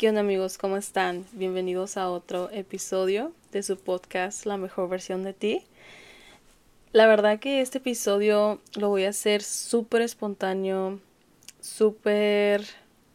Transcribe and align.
¿Qué 0.00 0.08
onda 0.08 0.22
amigos? 0.22 0.56
¿Cómo 0.56 0.78
están? 0.78 1.26
Bienvenidos 1.32 1.98
a 1.98 2.08
otro 2.08 2.48
episodio 2.52 3.34
de 3.52 3.62
su 3.62 3.76
podcast 3.76 4.46
La 4.46 4.56
mejor 4.56 4.88
versión 4.88 5.24
de 5.24 5.34
ti. 5.34 5.62
La 6.92 7.06
verdad 7.06 7.38
que 7.38 7.60
este 7.60 7.76
episodio 7.76 8.62
lo 8.76 8.88
voy 8.88 9.04
a 9.04 9.10
hacer 9.10 9.42
súper 9.42 10.00
espontáneo, 10.00 11.00
súper... 11.60 12.64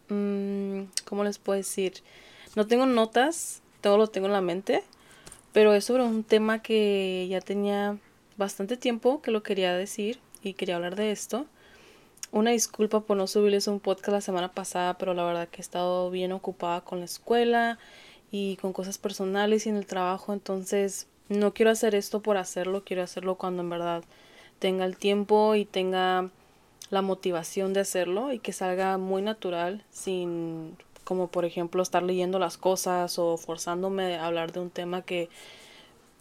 Mmm, 0.10 0.84
¿Cómo 1.06 1.24
les 1.24 1.40
puedo 1.40 1.58
decir? 1.58 2.04
No 2.56 2.68
tengo 2.68 2.86
notas, 2.86 3.64
todo 3.82 3.98
lo 3.98 4.06
tengo 4.06 4.28
en 4.28 4.34
la 4.34 4.42
mente, 4.42 4.84
pero 5.54 5.74
es 5.74 5.86
sobre 5.86 6.04
un 6.04 6.24
tema 6.24 6.62
que 6.62 7.26
ya 7.28 7.42
tenía 7.42 7.98
bastante 8.38 8.78
tiempo 8.78 9.24
que 9.24 9.32
lo 9.32 9.42
quería 9.42 9.76
decir 9.76 10.20
y 10.44 10.54
quería 10.54 10.76
hablar 10.76 10.96
de 10.96 11.12
esto. 11.12 11.48
Una 12.36 12.52
disculpa 12.52 13.00
por 13.00 13.16
no 13.16 13.28
subirles 13.28 13.70
un 13.70 13.80
podcast 13.80 14.10
la 14.10 14.20
semana 14.20 14.52
pasada, 14.52 14.98
pero 14.98 15.14
la 15.14 15.24
verdad 15.24 15.48
que 15.48 15.60
he 15.60 15.62
estado 15.62 16.12
bien 16.12 16.34
ocupada 16.34 16.82
con 16.82 17.00
la 17.00 17.06
escuela 17.06 17.80
y 18.30 18.58
con 18.58 18.74
cosas 18.74 18.98
personales 18.98 19.66
y 19.66 19.70
en 19.70 19.78
el 19.78 19.86
trabajo, 19.86 20.34
entonces 20.34 21.08
no 21.30 21.54
quiero 21.54 21.72
hacer 21.72 21.96
esto 21.96 22.22
por 22.22 22.36
hacerlo, 22.36 22.84
quiero 22.84 23.04
hacerlo 23.04 23.36
cuando 23.36 23.62
en 23.62 23.70
verdad 23.70 24.04
tenga 24.60 24.84
el 24.84 24.98
tiempo 24.98 25.56
y 25.56 25.64
tenga 25.64 26.30
la 26.90 27.02
motivación 27.02 27.72
de 27.72 27.80
hacerlo 27.80 28.34
y 28.34 28.40
que 28.40 28.52
salga 28.52 28.98
muy 28.98 29.22
natural 29.22 29.86
sin 29.90 30.76
como 31.06 31.28
por 31.28 31.46
ejemplo 31.46 31.82
estar 31.82 32.04
leyendo 32.04 32.38
las 32.38 32.58
cosas 32.58 33.18
o 33.18 33.38
forzándome 33.38 34.18
a 34.18 34.26
hablar 34.26 34.52
de 34.52 34.60
un 34.60 34.72
tema 34.72 35.04
que 35.04 35.30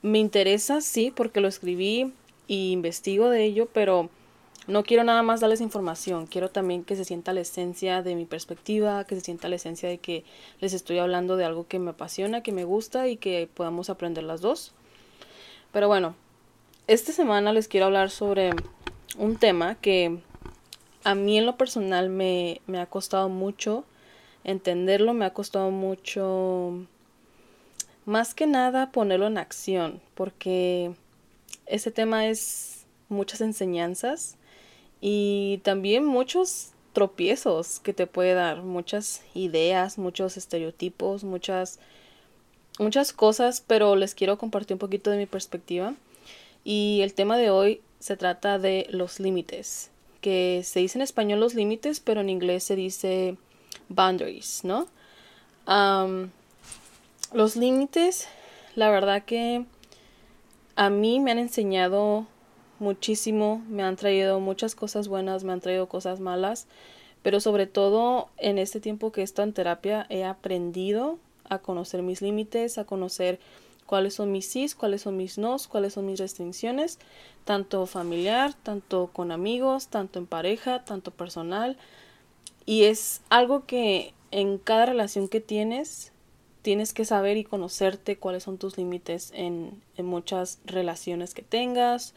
me 0.03 0.21
interesa, 0.21 0.81
sí, 0.81 1.11
porque 1.11 1.41
lo 1.41 1.49
escribí 1.49 2.13
y 2.47 2.71
investigo 2.71 3.31
de 3.31 3.43
ello, 3.43 3.69
pero 3.73 4.11
no 4.67 4.83
quiero 4.83 5.05
nada 5.05 5.23
más 5.23 5.41
darles 5.41 5.61
información, 5.61 6.27
quiero 6.27 6.51
también 6.51 6.85
que 6.85 6.97
se 6.97 7.05
sienta 7.05 7.33
la 7.33 7.41
esencia 7.41 8.03
de 8.03 8.15
mi 8.15 8.25
perspectiva, 8.25 9.05
que 9.05 9.15
se 9.15 9.21
sienta 9.21 9.49
la 9.49 9.57
esencia 9.57 9.89
de 9.89 9.99
que 9.99 10.25
les 10.61 10.73
estoy 10.73 10.99
hablando 10.99 11.37
de 11.37 11.45
algo 11.45 11.67
que 11.67 11.79
me 11.79 11.91
apasiona, 11.91 12.43
que 12.43 12.53
me 12.53 12.65
gusta 12.65 13.09
y 13.09 13.17
que 13.17 13.49
podamos 13.53 13.91
aprender 13.91 14.25
las 14.25 14.41
dos. 14.41 14.73
Pero 15.73 15.89
bueno, 15.89 16.15
esta 16.87 17.13
semana 17.13 17.53
les 17.53 17.69
quiero 17.69 17.87
hablar 17.87 18.11
sobre 18.11 18.53
un 19.19 19.37
tema 19.37 19.75
que 19.75 20.19
a 21.03 21.15
mí 21.15 21.37
en 21.39 21.47
lo 21.47 21.57
personal 21.57 22.09
me, 22.09 22.61
me 22.67 22.81
ha 22.81 22.87
costado 22.87 23.29
mucho 23.29 23.85
entenderlo, 24.45 25.13
me 25.13 25.27
ha 25.27 25.33
costado 25.33 25.71
mucho 25.71 26.87
más 28.07 28.35
que 28.35 28.47
nada 28.47 28.93
ponerlo 28.93 29.27
en 29.27 29.39
acción, 29.39 30.01
porque 30.15 30.95
ese 31.67 31.91
tema 31.91 32.27
es 32.27 32.87
muchas 33.09 33.41
enseñanzas 33.41 34.37
y 35.07 35.59
también 35.65 36.07
muchos 36.07 36.71
tropiezos 36.95 37.79
que 37.81 37.93
te 37.93 38.07
puede 38.07 38.33
dar, 38.33 38.63
muchas 38.63 39.21
ideas, 39.35 39.99
muchos 39.99 40.39
estereotipos, 40.39 41.25
muchas 41.25 41.79
muchas 42.79 43.13
cosas, 43.13 43.63
pero 43.67 43.97
les 43.97 44.15
quiero 44.15 44.39
compartir 44.39 44.77
un 44.77 44.79
poquito 44.79 45.11
de 45.11 45.19
mi 45.19 45.27
perspectiva. 45.27 45.93
Y 46.65 47.01
el 47.03 47.13
tema 47.13 47.37
de 47.37 47.51
hoy 47.51 47.83
se 47.99 48.17
trata 48.17 48.59
de 48.59 48.87
los 48.89 49.21
límites, 49.21 49.91
que 50.23 50.63
se 50.65 50.81
dice 50.81 50.97
en 50.97 51.03
español 51.03 51.39
los 51.39 51.53
límites, 51.53 52.01
pero 52.01 52.23
en 52.23 52.31
inglés 52.31 52.65
se 52.65 52.75
dice 52.75 53.37
boundaries, 53.91 54.63
¿no? 54.65 54.87
los 57.35 57.57
límites, 57.57 58.27
la 58.75 58.89
verdad 58.89 59.23
que 59.27 59.67
a 60.77 60.89
mí 60.89 61.21
me 61.21 61.31
han 61.31 61.39
enseñado 61.39 62.27
muchísimo, 62.79 63.63
me 63.69 63.83
han 63.83 63.97
traído 63.97 64.41
muchas 64.41 64.75
cosas 64.75 65.09
buenas, 65.09 65.45
me 65.45 65.53
han 65.53 65.61
traído 65.61 65.89
cosas 65.89 66.21
malas, 66.21 66.67
pero 67.23 67.41
sobre 67.41 67.67
todo 67.67 68.29
en 68.37 68.59
este 68.59 68.81
tiempo 68.81 69.13
que 69.13 69.23
he 69.23 69.25
estado 69.25 69.49
en 69.49 69.55
terapia 69.55 70.07
he 70.11 70.25
aprendido 70.25 71.19
a 71.49 71.59
conocer 71.59 72.03
mis 72.03 72.23
límites, 72.23 72.79
a 72.79 72.85
conocer 72.85 73.39
cuáles 73.87 74.15
son 74.15 74.33
mis 74.33 74.47
sís, 74.47 74.75
cuáles 74.75 75.03
son 75.03 75.17
mis 75.17 75.39
nos, 75.39 75.69
cuáles 75.69 75.95
son 75.95 76.07
mis 76.07 76.19
restricciones, 76.19 76.99
tanto 77.45 77.87
familiar, 77.87 78.55
tanto 78.55 79.11
con 79.13 79.31
amigos, 79.31 79.89
tanto 79.89 80.19
en 80.19 80.27
pareja, 80.27 80.85
tanto 80.85 81.11
personal. 81.11 81.77
Y 82.67 82.85
es 82.85 83.21
algo 83.29 83.67
que 83.67 84.15
en 84.31 84.59
cada 84.59 84.87
relación 84.87 85.29
que 85.29 85.41
tienes, 85.41 86.13
tienes 86.63 86.95
que 86.95 87.05
saber 87.05 87.37
y 87.37 87.45
conocerte 87.45 88.17
cuáles 88.17 88.43
son 88.43 88.59
tus 88.59 88.79
límites 88.79 89.31
en, 89.35 89.83
en 89.97 90.07
muchas 90.07 90.59
relaciones 90.65 91.35
que 91.35 91.43
tengas, 91.43 92.15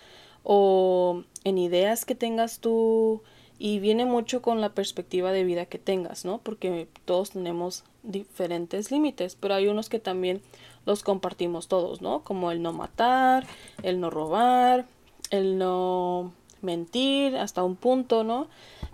o 0.49 1.23
en 1.43 1.57
ideas 1.57 2.05
que 2.05 2.15
tengas 2.15 2.59
tú 2.59 3.21
y 3.59 3.79
viene 3.79 4.05
mucho 4.05 4.41
con 4.41 4.61
la 4.61 4.69
perspectiva 4.69 5.33
de 5.33 5.43
vida 5.43 5.65
que 5.65 5.77
tengas, 5.77 6.23
¿no? 6.23 6.37
Porque 6.37 6.87
todos 7.03 7.31
tenemos 7.31 7.83
diferentes 8.01 8.89
límites, 8.89 9.35
pero 9.35 9.55
hay 9.55 9.67
unos 9.67 9.89
que 9.89 9.99
también 9.99 10.41
los 10.85 11.03
compartimos 11.03 11.67
todos, 11.67 12.01
¿no? 12.01 12.23
Como 12.23 12.49
el 12.51 12.61
no 12.61 12.71
matar, 12.71 13.45
el 13.83 13.99
no 13.99 14.09
robar, 14.09 14.85
el 15.31 15.57
no 15.57 16.31
mentir 16.61 17.35
hasta 17.35 17.65
un 17.65 17.75
punto, 17.75 18.23
¿no? 18.23 18.47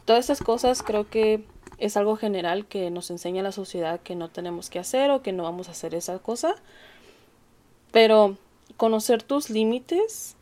Todas 0.05 0.25
esas 0.25 0.41
cosas 0.41 0.81
creo 0.81 1.07
que 1.07 1.45
es 1.77 1.97
algo 1.97 2.15
general 2.15 2.65
que 2.65 2.89
nos 2.89 3.11
enseña 3.11 3.43
la 3.43 3.51
sociedad 3.51 3.99
que 3.99 4.15
no 4.15 4.27
tenemos 4.27 4.71
que 4.71 4.79
hacer 4.79 5.11
o 5.11 5.21
que 5.21 5.33
no 5.33 5.43
vamos 5.43 5.67
a 5.67 5.73
hacer 5.73 5.93
esa 5.93 6.17
cosa. 6.17 6.55
Pero 7.91 8.37
conocer 8.75 9.21
tus 9.21 9.51
límites 9.51 10.35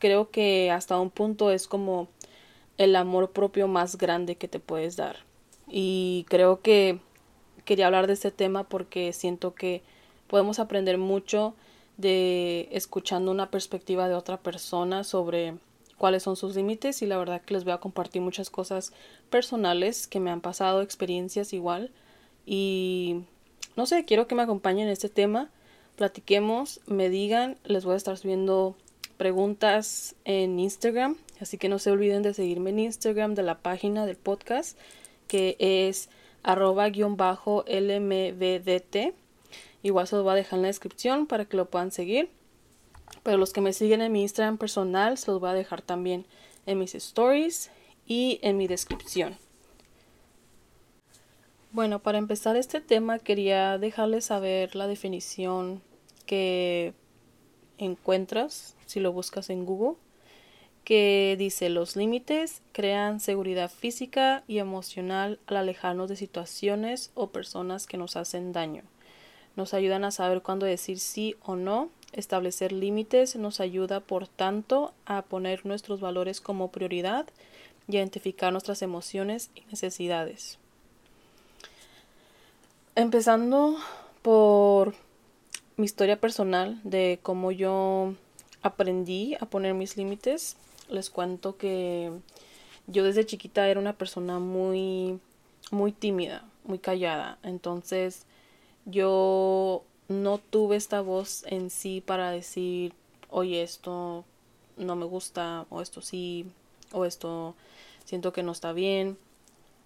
creo 0.00 0.30
que 0.30 0.72
hasta 0.72 0.98
un 0.98 1.10
punto 1.10 1.52
es 1.52 1.68
como 1.68 2.08
el 2.78 2.96
amor 2.96 3.30
propio 3.30 3.68
más 3.68 3.96
grande 3.96 4.34
que 4.34 4.48
te 4.48 4.58
puedes 4.58 4.96
dar. 4.96 5.18
Y 5.68 6.26
creo 6.28 6.60
que 6.62 6.98
quería 7.64 7.86
hablar 7.86 8.08
de 8.08 8.14
este 8.14 8.32
tema 8.32 8.64
porque 8.64 9.12
siento 9.12 9.54
que 9.54 9.82
podemos 10.26 10.58
aprender 10.58 10.98
mucho 10.98 11.54
de 11.98 12.68
escuchando 12.72 13.30
una 13.30 13.50
perspectiva 13.50 14.08
de 14.08 14.14
otra 14.14 14.38
persona 14.38 15.04
sobre 15.04 15.54
cuáles 15.98 16.22
son 16.22 16.34
sus 16.34 16.56
límites 16.56 17.02
y 17.02 17.06
la 17.06 17.18
verdad 17.18 17.42
que 17.42 17.52
les 17.52 17.64
voy 17.64 17.74
a 17.74 17.78
compartir 17.78 18.22
muchas 18.22 18.48
cosas 18.48 18.92
personales 19.28 20.08
que 20.08 20.18
me 20.18 20.30
han 20.30 20.40
pasado, 20.40 20.80
experiencias 20.80 21.52
igual 21.52 21.92
y 22.46 23.24
no 23.76 23.84
sé, 23.84 24.06
quiero 24.06 24.26
que 24.26 24.34
me 24.34 24.42
acompañen 24.42 24.86
en 24.86 24.92
este 24.92 25.10
tema, 25.10 25.50
platiquemos, 25.96 26.80
me 26.86 27.10
digan, 27.10 27.58
les 27.64 27.84
voy 27.84 27.94
a 27.94 27.98
estar 27.98 28.16
subiendo 28.16 28.76
preguntas 29.20 30.16
en 30.24 30.58
Instagram. 30.58 31.14
Así 31.42 31.58
que 31.58 31.68
no 31.68 31.78
se 31.78 31.90
olviden 31.90 32.22
de 32.22 32.32
seguirme 32.32 32.70
en 32.70 32.78
Instagram 32.78 33.34
de 33.34 33.42
la 33.42 33.58
página 33.58 34.06
del 34.06 34.16
podcast 34.16 34.78
que 35.28 35.56
es 35.58 36.08
arroba 36.42 36.88
guion 36.88 37.18
bajo 37.18 37.62
lmbdt. 37.68 39.12
Igual 39.82 40.06
se 40.06 40.16
los 40.16 40.24
voy 40.24 40.32
a 40.32 40.36
dejar 40.36 40.56
en 40.56 40.62
la 40.62 40.68
descripción 40.68 41.26
para 41.26 41.44
que 41.44 41.58
lo 41.58 41.66
puedan 41.66 41.92
seguir. 41.92 42.30
Pero 43.22 43.36
los 43.36 43.52
que 43.52 43.60
me 43.60 43.74
siguen 43.74 44.00
en 44.00 44.10
mi 44.10 44.22
Instagram 44.22 44.56
personal 44.56 45.18
se 45.18 45.30
los 45.30 45.38
voy 45.38 45.50
a 45.50 45.52
dejar 45.52 45.82
también 45.82 46.24
en 46.64 46.78
mis 46.78 46.94
stories 46.94 47.70
y 48.06 48.38
en 48.40 48.56
mi 48.56 48.68
descripción. 48.68 49.36
Bueno, 51.72 51.98
para 51.98 52.16
empezar 52.16 52.56
este 52.56 52.80
tema 52.80 53.18
quería 53.18 53.76
dejarles 53.76 54.24
saber 54.24 54.74
la 54.74 54.86
definición 54.86 55.82
que 56.24 56.94
encuentras 57.80 58.76
si 58.86 59.00
lo 59.00 59.12
buscas 59.12 59.50
en 59.50 59.64
Google, 59.64 59.96
que 60.84 61.36
dice 61.38 61.68
los 61.68 61.96
límites 61.96 62.62
crean 62.72 63.20
seguridad 63.20 63.70
física 63.70 64.42
y 64.48 64.58
emocional 64.58 65.38
al 65.46 65.56
alejarnos 65.56 66.08
de 66.08 66.16
situaciones 66.16 67.10
o 67.14 67.28
personas 67.28 67.86
que 67.86 67.96
nos 67.96 68.16
hacen 68.16 68.52
daño. 68.52 68.82
Nos 69.56 69.74
ayudan 69.74 70.04
a 70.04 70.10
saber 70.10 70.42
cuándo 70.42 70.66
decir 70.66 70.98
sí 70.98 71.36
o 71.42 71.56
no. 71.56 71.90
Establecer 72.12 72.72
límites 72.72 73.36
nos 73.36 73.60
ayuda, 73.60 74.00
por 74.00 74.26
tanto, 74.26 74.92
a 75.06 75.22
poner 75.22 75.66
nuestros 75.66 76.00
valores 76.00 76.40
como 76.40 76.70
prioridad 76.70 77.26
y 77.88 77.96
a 77.96 78.00
identificar 78.00 78.52
nuestras 78.52 78.82
emociones 78.82 79.50
y 79.54 79.62
necesidades. 79.70 80.58
Empezando 82.94 83.76
por 84.22 84.94
mi 85.80 85.86
historia 85.86 86.20
personal 86.20 86.78
de 86.84 87.18
cómo 87.22 87.52
yo 87.52 88.12
aprendí 88.62 89.36
a 89.40 89.46
poner 89.46 89.72
mis 89.72 89.96
límites. 89.96 90.56
Les 90.90 91.08
cuento 91.08 91.56
que 91.56 92.12
yo 92.86 93.02
desde 93.02 93.24
chiquita 93.24 93.66
era 93.66 93.80
una 93.80 93.94
persona 93.94 94.38
muy 94.38 95.18
muy 95.70 95.92
tímida, 95.92 96.44
muy 96.64 96.78
callada. 96.78 97.38
Entonces, 97.42 98.26
yo 98.84 99.82
no 100.08 100.38
tuve 100.38 100.76
esta 100.76 101.00
voz 101.00 101.44
en 101.46 101.70
sí 101.70 102.02
para 102.04 102.30
decir, 102.30 102.92
"Oye, 103.30 103.62
esto 103.62 104.24
no 104.76 104.96
me 104.96 105.06
gusta" 105.06 105.66
o 105.70 105.80
esto 105.80 106.02
sí 106.02 106.46
o 106.92 107.04
esto 107.06 107.54
siento 108.04 108.32
que 108.32 108.42
no 108.42 108.52
está 108.52 108.72
bien. 108.72 109.16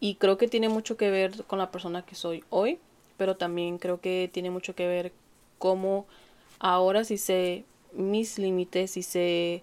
Y 0.01 0.17
creo 0.17 0.39
que 0.39 0.49
tiene 0.49 0.69
mucho 0.69 0.97
que 0.97 1.11
ver 1.11 1.45
con 1.45 1.59
la 1.59 1.71
persona 1.71 2.05
que 2.05 2.17
soy 2.17 2.43
hoy, 2.51 2.79
pero 3.17 3.37
también 3.37 3.79
creo 3.79 4.01
que 4.01 4.29
tiene 4.33 4.51
mucho 4.51 4.75
que 4.75 4.87
ver 4.89 5.13
cómo 5.59 6.07
ahora 6.59 7.05
sí 7.05 7.19
sé 7.19 7.65
mis 7.93 8.39
límites 8.39 8.97
y 8.97 9.03
sé 9.03 9.63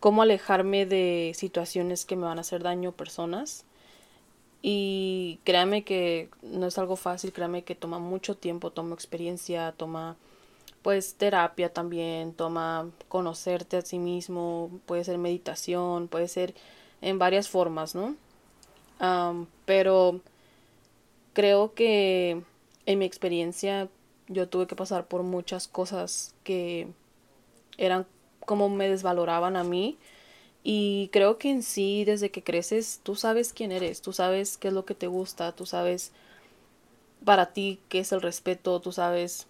cómo 0.00 0.22
alejarme 0.22 0.86
de 0.86 1.32
situaciones 1.34 2.04
que 2.04 2.16
me 2.16 2.26
van 2.26 2.38
a 2.38 2.42
hacer 2.42 2.62
daño 2.62 2.92
personas. 2.92 3.64
Y 4.62 5.38
créame 5.44 5.84
que 5.84 6.28
no 6.42 6.66
es 6.66 6.78
algo 6.78 6.96
fácil, 6.96 7.32
créame 7.32 7.62
que 7.62 7.74
toma 7.74 7.98
mucho 7.98 8.36
tiempo, 8.36 8.70
toma 8.70 8.94
experiencia, 8.94 9.72
toma 9.76 10.16
pues 10.82 11.16
terapia 11.16 11.72
también, 11.72 12.32
toma 12.32 12.88
conocerte 13.08 13.76
a 13.76 13.82
sí 13.82 13.98
mismo, 13.98 14.70
puede 14.86 15.02
ser 15.04 15.18
meditación, 15.18 16.08
puede 16.08 16.28
ser 16.28 16.54
en 17.00 17.18
varias 17.18 17.48
formas, 17.48 17.94
¿no? 17.94 18.14
pero 19.66 20.20
creo 21.32 21.74
que 21.74 22.40
en 22.86 22.98
mi 22.98 23.04
experiencia 23.04 23.88
yo 24.28 24.48
tuve 24.48 24.66
que 24.66 24.76
pasar 24.76 25.06
por 25.06 25.22
muchas 25.22 25.68
cosas 25.68 26.34
que 26.44 26.88
eran 27.78 28.06
como 28.44 28.68
me 28.68 28.88
desvaloraban 28.88 29.56
a 29.56 29.64
mí 29.64 29.98
y 30.62 31.10
creo 31.12 31.38
que 31.38 31.50
en 31.50 31.62
sí, 31.62 32.04
desde 32.04 32.30
que 32.30 32.42
creces, 32.42 33.00
tú 33.02 33.14
sabes 33.14 33.52
quién 33.52 33.70
eres, 33.70 34.02
tú 34.02 34.12
sabes 34.12 34.56
qué 34.58 34.68
es 34.68 34.74
lo 34.74 34.84
que 34.84 34.94
te 34.94 35.06
gusta, 35.06 35.52
tú 35.52 35.66
sabes 35.66 36.12
para 37.24 37.52
ti 37.52 37.78
qué 37.88 38.00
es 38.00 38.12
el 38.12 38.22
respeto, 38.22 38.80
tú 38.80 38.92
sabes 38.92 39.46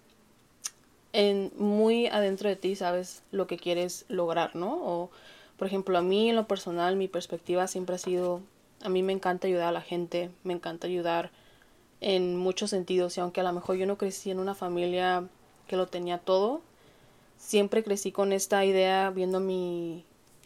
en 1.13 1.51
muy 1.57 2.07
adentro 2.09 2.49
de 2.49 2.57
ti 2.57 2.77
sabes 2.77 3.23
lo 3.31 3.47
que 3.47 3.57
quieres 3.57 4.05
lograr, 4.09 4.55
¿no? 4.55 4.75
O 4.75 5.11
por 5.57 5.67
ejemplo, 5.67 5.97
a 5.97 6.03
mí 6.03 6.29
en 6.29 6.37
lo 6.37 6.47
personal 6.47 6.97
mi 6.97 7.09
perspectiva 7.09 7.67
siempre 7.67 7.95
ha 7.95 7.99
sido 7.99 8.43
a 8.83 8.91
mí 8.91 9.03
me 9.03 9.15
encanta 9.15 9.47
ayudar 9.47 9.69
a 9.69 9.73
la 9.73 9.81
gente, 9.81 10.31
me 10.45 10.53
encanta 10.53 10.87
ayudar 10.87 11.31
en 12.01 12.37
muchos 12.37 12.71
sentidos 12.71 13.17
y 13.17 13.21
aunque 13.21 13.41
a 13.41 13.45
lo 13.45 13.53
mejor 13.53 13.77
yo 13.77 13.87
no 13.87 13.99
crecí 13.99 14.31
en 14.31 14.39
una 14.39 14.55
familia 14.55 15.25
que 15.67 15.77
lo 15.77 15.87
tenía 15.87 16.19
todo, 16.19 16.61
siempre 17.39 17.83
crecí 17.83 18.13
con 18.13 18.33
esta 18.33 18.65
idea 18.65 19.11
viendo 19.11 19.41
mi 19.41 20.05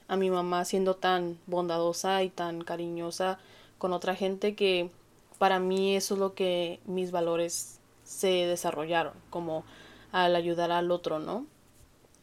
a 0.09 0.17
mi 0.17 0.29
mamá 0.29 0.65
siendo 0.65 0.97
tan 0.97 1.39
bondadosa 1.47 2.23
y 2.25 2.31
tan 2.31 2.63
cariñosa 2.63 3.39
con 3.79 3.93
otra 3.93 4.17
gente 4.17 4.57
que 4.57 4.91
para 5.39 5.61
mí 5.61 5.95
eso 5.95 6.15
es 6.15 6.21
lo 6.21 6.35
que 6.35 6.81
mis 6.85 7.13
valores 7.13 7.79
se 8.05 8.29
desarrollaron, 8.29 9.15
como 9.31 9.65
al 10.11 10.35
ayudar 10.35 10.73
al 10.73 10.91
otro, 10.91 11.21
¿no? 11.21 11.47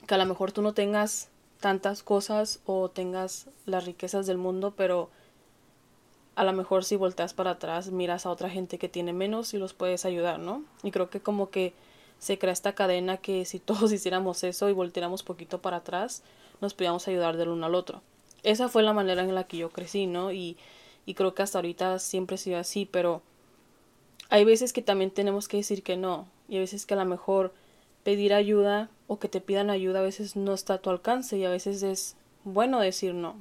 Que 0.06 0.16
a 0.16 0.18
lo 0.18 0.26
mejor 0.26 0.52
tú 0.52 0.62
no 0.62 0.74
tengas 0.74 1.30
tantas 1.62 2.04
cosas 2.04 2.60
o 2.66 2.90
tengas 2.90 3.48
las 3.66 3.86
riquezas 3.86 4.28
del 4.28 4.38
mundo, 4.38 4.74
pero 4.76 5.10
a 6.38 6.44
lo 6.44 6.54
mejor 6.54 6.84
si 6.84 6.96
volteas 6.96 7.34
para 7.34 7.52
atrás 7.52 7.90
miras 7.90 8.28
a 8.28 8.30
otra 8.30 8.48
gente 8.48 8.78
que 8.78 8.88
tiene 8.88 9.12
menos 9.12 9.56
y 9.56 9.58
los 9.58 9.74
puedes 9.74 10.06
ayudar, 10.06 10.38
¿no? 10.38 10.64
Y 10.84 10.92
creo 10.92 11.10
que 11.10 11.20
como 11.20 11.50
que 11.50 11.74
se 12.20 12.38
crea 12.38 12.54
esta 12.54 12.76
cadena 12.76 13.18
que 13.18 13.44
si 13.46 13.58
todos 13.60 13.92
hiciéramos 13.92 14.44
eso 14.44 14.70
y 14.70 14.74
volteáramos 14.74 15.24
poquito 15.24 15.64
para 15.64 15.78
atrás, 15.78 16.22
nos 16.62 16.76
podíamos 16.76 17.08
ayudar 17.08 17.38
del 17.38 17.50
uno 17.50 17.66
al 17.66 17.74
otro. 17.74 18.04
Esa 18.44 18.70
fue 18.70 18.84
la 18.84 18.94
manera 18.94 19.24
en 19.24 19.34
la 19.34 19.46
que 19.46 19.58
yo 19.58 19.72
crecí, 19.72 20.06
¿no? 20.06 20.32
Y, 20.32 20.58
y 21.08 21.16
creo 21.16 21.34
que 21.34 21.42
hasta 21.42 21.58
ahorita 21.58 21.98
siempre 21.98 22.36
he 22.36 22.38
sido 22.38 22.60
así, 22.60 22.86
pero 22.86 23.24
hay 24.30 24.46
veces 24.46 24.74
que 24.74 24.84
también 24.84 25.10
tenemos 25.10 25.48
que 25.48 25.58
decir 25.58 25.82
que 25.82 25.98
no. 25.98 26.28
Y 26.48 26.54
hay 26.54 26.60
veces 26.60 26.86
que 26.86 26.94
a 26.94 26.98
lo 26.98 27.06
mejor 27.06 27.52
pedir 28.04 28.36
ayuda 28.36 28.92
o 29.08 29.18
que 29.18 29.28
te 29.28 29.42
pidan 29.42 29.72
ayuda 29.72 30.00
a 30.00 30.04
veces 30.04 30.36
no 30.36 30.54
está 30.54 30.76
a 30.76 30.78
tu 30.78 30.92
alcance 30.92 31.36
y 31.36 31.46
a 31.46 31.50
veces 31.50 31.82
es 31.82 32.16
bueno 32.44 32.80
decir 32.80 33.16
no. 33.16 33.38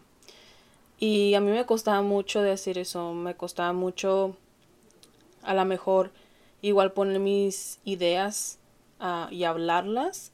Y 0.98 1.34
a 1.34 1.40
mí 1.40 1.50
me 1.50 1.66
costaba 1.66 2.02
mucho 2.02 2.42
decir 2.42 2.78
eso, 2.78 3.12
me 3.12 3.34
costaba 3.34 3.72
mucho 3.72 4.36
a 5.42 5.54
lo 5.54 5.64
mejor 5.64 6.10
igual 6.62 6.92
poner 6.92 7.20
mis 7.20 7.78
ideas 7.84 8.58
ah, 8.98 9.28
y 9.30 9.44
hablarlas 9.44 10.32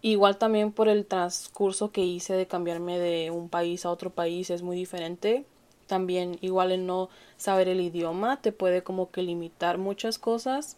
Igual 0.00 0.38
también 0.38 0.70
por 0.70 0.88
el 0.88 1.06
transcurso 1.06 1.90
que 1.90 2.04
hice 2.04 2.34
de 2.34 2.46
cambiarme 2.46 2.98
de 2.98 3.30
un 3.32 3.48
país 3.48 3.84
a 3.84 3.90
otro 3.90 4.10
país 4.10 4.48
es 4.50 4.62
muy 4.62 4.76
diferente. 4.76 5.44
También 5.88 6.38
igual 6.40 6.70
en 6.70 6.86
no 6.86 7.08
saber 7.36 7.68
el 7.68 7.80
idioma 7.80 8.40
te 8.40 8.52
puede 8.52 8.82
como 8.82 9.10
que 9.10 9.22
limitar 9.22 9.78
muchas 9.78 10.18
cosas. 10.18 10.76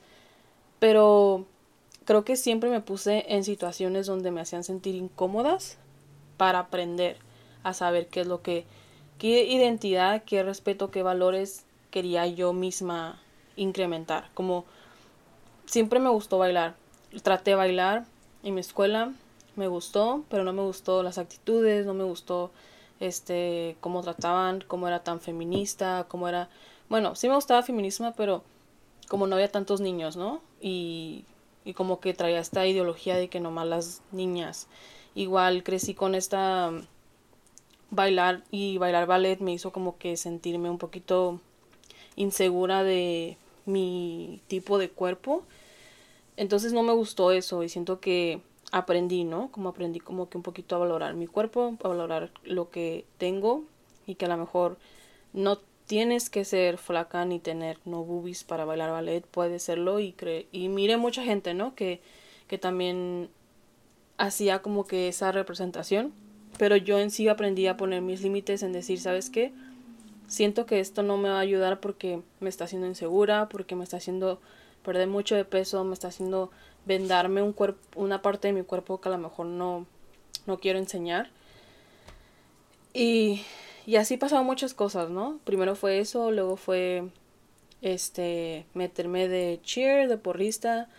Pero 0.78 1.44
creo 2.06 2.24
que 2.24 2.36
siempre 2.36 2.70
me 2.70 2.80
puse 2.80 3.26
en 3.28 3.44
situaciones 3.44 4.06
donde 4.06 4.30
me 4.30 4.40
hacían 4.40 4.64
sentir 4.64 4.94
incómodas 4.94 5.76
para 6.38 6.60
aprender 6.60 7.18
a 7.62 7.74
saber 7.74 8.08
qué 8.08 8.22
es 8.22 8.26
lo 8.26 8.40
que, 8.40 8.64
qué 9.20 9.44
identidad, 9.44 10.24
qué 10.24 10.42
respeto, 10.42 10.90
qué 10.90 11.02
valores 11.02 11.66
quería 11.90 12.26
yo 12.26 12.54
misma 12.54 13.20
incrementar. 13.54 14.30
Como 14.32 14.64
siempre 15.66 16.00
me 16.00 16.08
gustó 16.08 16.38
bailar. 16.38 16.74
Traté 17.22 17.50
de 17.50 17.56
bailar, 17.56 18.06
en 18.42 18.54
mi 18.54 18.62
escuela 18.62 19.12
me 19.56 19.68
gustó, 19.68 20.24
pero 20.30 20.42
no 20.42 20.54
me 20.54 20.62
gustó 20.62 21.02
las 21.02 21.18
actitudes, 21.18 21.84
no 21.84 21.92
me 21.92 22.04
gustó 22.04 22.50
este 22.98 23.76
cómo 23.80 24.00
trataban, 24.00 24.64
cómo 24.66 24.88
era 24.88 25.04
tan 25.04 25.20
feminista, 25.20 26.06
cómo 26.08 26.26
era, 26.26 26.48
bueno, 26.88 27.14
sí 27.14 27.28
me 27.28 27.34
gustaba 27.34 27.62
feminismo, 27.62 28.14
pero 28.16 28.42
como 29.08 29.26
no 29.26 29.34
había 29.34 29.52
tantos 29.52 29.82
niños, 29.82 30.16
¿no? 30.16 30.40
Y, 30.62 31.26
y 31.66 31.74
como 31.74 32.00
que 32.00 32.14
traía 32.14 32.40
esta 32.40 32.66
ideología 32.66 33.16
de 33.16 33.28
que 33.28 33.40
nomás 33.40 33.66
las 33.66 34.02
niñas. 34.12 34.66
Igual 35.14 35.62
crecí 35.62 35.92
con 35.92 36.14
esta 36.14 36.72
bailar 37.90 38.42
y 38.50 38.78
bailar 38.78 39.06
ballet 39.06 39.40
me 39.40 39.52
hizo 39.52 39.72
como 39.72 39.98
que 39.98 40.16
sentirme 40.16 40.70
un 40.70 40.78
poquito 40.78 41.40
insegura 42.16 42.82
de 42.82 43.36
mi 43.66 44.40
tipo 44.48 44.78
de 44.78 44.90
cuerpo 44.90 45.44
entonces 46.36 46.72
no 46.72 46.82
me 46.82 46.92
gustó 46.92 47.32
eso 47.32 47.62
y 47.62 47.68
siento 47.68 48.00
que 48.00 48.40
aprendí, 48.72 49.24
¿no? 49.24 49.50
Como 49.50 49.68
aprendí 49.68 50.00
como 50.00 50.28
que 50.28 50.38
un 50.38 50.42
poquito 50.42 50.76
a 50.76 50.78
valorar 50.78 51.14
mi 51.14 51.26
cuerpo, 51.26 51.76
a 51.82 51.88
valorar 51.88 52.30
lo 52.44 52.70
que 52.70 53.04
tengo 53.18 53.64
y 54.06 54.14
que 54.14 54.24
a 54.24 54.28
lo 54.28 54.36
mejor 54.36 54.78
no 55.32 55.58
tienes 55.86 56.30
que 56.30 56.44
ser 56.44 56.78
flaca 56.78 57.24
ni 57.24 57.40
tener 57.40 57.78
no 57.84 58.04
boobies 58.04 58.44
para 58.44 58.64
bailar 58.64 58.90
ballet, 58.90 59.26
puede 59.26 59.58
serlo 59.58 60.00
y 60.00 60.12
cre 60.12 60.46
y 60.52 60.68
mire 60.68 60.96
mucha 60.96 61.22
gente, 61.22 61.52
¿no? 61.52 61.74
Que 61.74 62.00
que 62.46 62.58
también 62.58 63.28
hacía 64.18 64.60
como 64.60 64.84
que 64.84 65.06
esa 65.06 65.30
representación, 65.30 66.12
pero 66.60 66.76
yo 66.76 66.98
en 66.98 67.10
sí 67.10 67.26
aprendí 67.26 67.68
a 67.68 67.78
poner 67.78 68.02
mis 68.02 68.20
límites 68.20 68.62
en 68.62 68.74
decir, 68.74 69.00
¿sabes 69.00 69.30
qué? 69.30 69.50
Siento 70.28 70.66
que 70.66 70.78
esto 70.78 71.02
no 71.02 71.16
me 71.16 71.30
va 71.30 71.38
a 71.38 71.40
ayudar 71.40 71.80
porque 71.80 72.20
me 72.38 72.50
está 72.50 72.64
haciendo 72.64 72.86
insegura, 72.86 73.48
porque 73.48 73.74
me 73.76 73.82
está 73.82 73.96
haciendo 73.96 74.42
perder 74.84 75.08
mucho 75.08 75.34
de 75.36 75.46
peso, 75.46 75.82
me 75.84 75.94
está 75.94 76.08
haciendo 76.08 76.50
vendarme 76.84 77.40
un 77.40 77.54
cuerpo, 77.54 77.80
una 77.98 78.20
parte 78.20 78.48
de 78.48 78.52
mi 78.52 78.62
cuerpo 78.62 79.00
que 79.00 79.08
a 79.08 79.12
lo 79.12 79.16
mejor 79.16 79.46
no, 79.46 79.86
no 80.44 80.58
quiero 80.58 80.78
enseñar. 80.78 81.30
Y, 82.92 83.40
y 83.86 83.96
así 83.96 84.18
pasaron 84.18 84.44
muchas 84.44 84.74
cosas, 84.74 85.08
¿no? 85.08 85.40
Primero 85.44 85.74
fue 85.76 85.98
eso, 85.98 86.30
luego 86.30 86.58
fue 86.58 87.08
este 87.80 88.66
meterme 88.74 89.28
de 89.28 89.60
cheer, 89.62 90.10
de 90.10 90.18
porrista, 90.18 90.90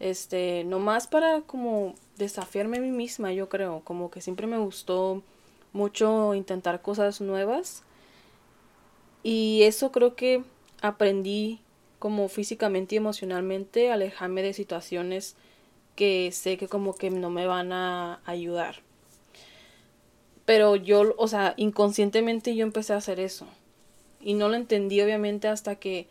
este, 0.00 0.64
nomás 0.64 1.06
para 1.06 1.42
como 1.42 1.94
desafiarme 2.16 2.78
a 2.78 2.80
mí 2.80 2.90
misma, 2.90 3.32
yo 3.32 3.48
creo, 3.48 3.82
como 3.84 4.10
que 4.10 4.20
siempre 4.20 4.46
me 4.46 4.58
gustó 4.58 5.22
mucho 5.72 6.34
intentar 6.34 6.82
cosas 6.82 7.20
nuevas. 7.20 7.84
Y 9.22 9.62
eso 9.62 9.92
creo 9.92 10.16
que 10.16 10.42
aprendí 10.80 11.60
como 11.98 12.28
físicamente 12.28 12.94
y 12.94 12.98
emocionalmente, 12.98 13.92
alejarme 13.92 14.42
de 14.42 14.54
situaciones 14.54 15.36
que 15.94 16.32
sé 16.32 16.56
que 16.56 16.66
como 16.66 16.94
que 16.94 17.10
no 17.10 17.28
me 17.28 17.46
van 17.46 17.72
a 17.72 18.20
ayudar. 18.24 18.76
Pero 20.46 20.76
yo, 20.76 21.14
o 21.18 21.28
sea, 21.28 21.52
inconscientemente 21.58 22.56
yo 22.56 22.64
empecé 22.64 22.94
a 22.94 22.96
hacer 22.96 23.20
eso. 23.20 23.46
Y 24.20 24.32
no 24.34 24.48
lo 24.48 24.56
entendí 24.56 25.00
obviamente 25.02 25.46
hasta 25.48 25.76
que 25.76 26.08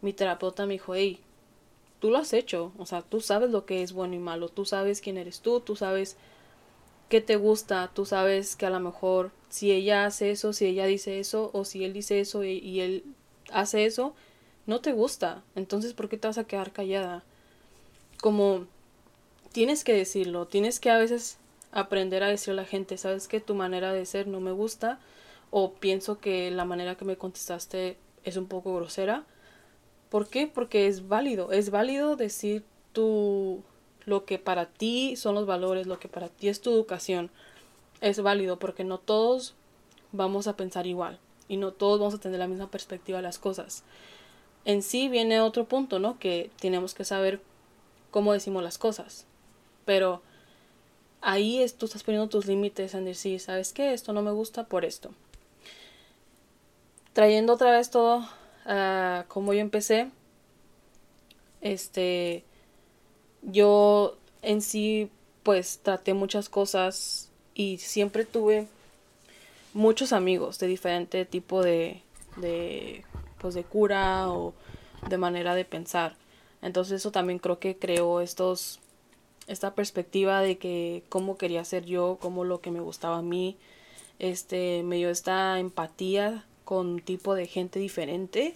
mi 0.00 0.12
terapeuta 0.12 0.64
me 0.64 0.74
dijo, 0.74 0.94
hey, 0.94 1.20
tú 2.02 2.10
lo 2.10 2.18
has 2.18 2.32
hecho, 2.32 2.72
o 2.78 2.84
sea, 2.84 3.02
tú 3.02 3.20
sabes 3.20 3.50
lo 3.50 3.64
que 3.64 3.84
es 3.84 3.92
bueno 3.92 4.16
y 4.16 4.18
malo, 4.18 4.48
tú 4.48 4.64
sabes 4.64 5.00
quién 5.00 5.18
eres 5.18 5.38
tú, 5.38 5.60
tú 5.60 5.76
sabes 5.76 6.16
qué 7.08 7.20
te 7.20 7.36
gusta, 7.36 7.92
tú 7.94 8.06
sabes 8.06 8.56
que 8.56 8.66
a 8.66 8.70
lo 8.70 8.80
mejor 8.80 9.30
si 9.50 9.70
ella 9.70 10.04
hace 10.04 10.32
eso, 10.32 10.52
si 10.52 10.66
ella 10.66 10.86
dice 10.86 11.20
eso, 11.20 11.50
o 11.52 11.64
si 11.64 11.84
él 11.84 11.92
dice 11.92 12.18
eso 12.18 12.42
y 12.42 12.80
él 12.80 13.04
hace 13.52 13.84
eso, 13.84 14.16
no 14.66 14.80
te 14.80 14.92
gusta, 14.92 15.44
entonces 15.54 15.94
¿por 15.94 16.08
qué 16.08 16.16
te 16.16 16.26
vas 16.26 16.38
a 16.38 16.44
quedar 16.44 16.72
callada? 16.72 17.22
Como 18.20 18.66
tienes 19.52 19.84
que 19.84 19.92
decirlo, 19.92 20.46
tienes 20.46 20.80
que 20.80 20.90
a 20.90 20.98
veces 20.98 21.38
aprender 21.70 22.24
a 22.24 22.28
decirle 22.30 22.62
a 22.62 22.64
la 22.64 22.68
gente, 22.68 22.98
sabes 22.98 23.28
que 23.28 23.38
tu 23.38 23.54
manera 23.54 23.92
de 23.92 24.06
ser 24.06 24.26
no 24.26 24.40
me 24.40 24.50
gusta 24.50 24.98
o 25.52 25.74
pienso 25.74 26.18
que 26.18 26.50
la 26.50 26.64
manera 26.64 26.96
que 26.96 27.04
me 27.04 27.16
contestaste 27.16 27.96
es 28.24 28.36
un 28.36 28.48
poco 28.48 28.74
grosera. 28.74 29.24
¿Por 30.12 30.28
qué? 30.28 30.46
Porque 30.46 30.86
es 30.86 31.08
válido, 31.08 31.50
es 31.50 31.70
válido 31.70 32.14
decir 32.14 32.62
tu 32.92 33.64
lo 34.04 34.24
que 34.24 34.38
para 34.38 34.66
ti 34.66 35.16
son 35.16 35.34
los 35.34 35.46
valores, 35.46 35.88
lo 35.88 35.98
que 35.98 36.08
para 36.08 36.28
ti 36.28 36.48
es 36.48 36.60
tu 36.60 36.70
educación. 36.70 37.30
Es 38.00 38.20
válido 38.22 38.60
porque 38.60 38.84
no 38.84 38.98
todos 38.98 39.54
vamos 40.12 40.46
a 40.46 40.56
pensar 40.56 40.86
igual 40.86 41.18
y 41.48 41.56
no 41.56 41.72
todos 41.72 41.98
vamos 41.98 42.14
a 42.14 42.20
tener 42.20 42.38
la 42.38 42.46
misma 42.46 42.70
perspectiva 42.70 43.18
de 43.18 43.22
las 43.22 43.38
cosas 43.40 43.82
en 44.64 44.82
sí 44.82 45.08
viene 45.08 45.40
otro 45.40 45.64
punto, 45.64 45.98
¿no? 45.98 46.18
Que 46.18 46.50
tenemos 46.60 46.94
que 46.94 47.04
saber 47.04 47.40
cómo 48.10 48.32
decimos 48.32 48.62
las 48.62 48.78
cosas. 48.78 49.26
Pero 49.84 50.22
ahí 51.20 51.64
tú 51.76 51.86
estás 51.86 52.04
poniendo 52.04 52.28
tus 52.28 52.46
límites 52.46 52.94
en 52.94 53.04
decir, 53.04 53.40
¿sabes 53.40 53.72
qué? 53.72 53.92
Esto 53.92 54.12
no 54.12 54.22
me 54.22 54.30
gusta 54.30 54.64
por 54.64 54.84
esto. 54.84 55.10
Trayendo 57.12 57.54
otra 57.54 57.72
vez 57.72 57.90
todo 57.90 58.26
a 58.64 59.24
cómo 59.28 59.52
yo 59.52 59.60
empecé, 59.60 60.10
este, 61.60 62.44
yo 63.42 64.16
en 64.42 64.60
sí, 64.60 65.10
pues 65.42 65.80
traté 65.82 66.14
muchas 66.14 66.48
cosas 66.48 67.30
y 67.54 67.78
siempre 67.78 68.24
tuve 68.24 68.66
muchos 69.74 70.12
amigos 70.12 70.58
de 70.58 70.66
diferente 70.66 71.24
tipo 71.24 71.62
de, 71.62 72.02
de, 72.36 73.04
pues 73.38 73.54
de 73.54 73.64
cura 73.64 74.30
o 74.30 74.54
de 75.08 75.18
manera 75.18 75.54
de 75.54 75.64
pensar. 75.64 76.16
Entonces 76.60 77.00
eso 77.00 77.10
también 77.10 77.38
creo 77.38 77.58
que 77.58 77.76
creó 77.76 78.20
estos, 78.20 78.80
esta 79.46 79.74
perspectiva 79.74 80.40
de 80.40 80.58
que 80.58 81.02
cómo 81.08 81.36
quería 81.36 81.64
ser 81.64 81.84
yo, 81.84 82.18
cómo 82.20 82.44
lo 82.44 82.60
que 82.60 82.70
me 82.70 82.80
gustaba 82.80 83.18
a 83.18 83.22
mí, 83.22 83.56
este, 84.18 84.82
me 84.84 84.96
dio 84.96 85.10
esta 85.10 85.58
empatía 85.58 86.44
con 86.72 87.00
tipo 87.00 87.34
de 87.34 87.46
gente 87.46 87.78
diferente 87.78 88.54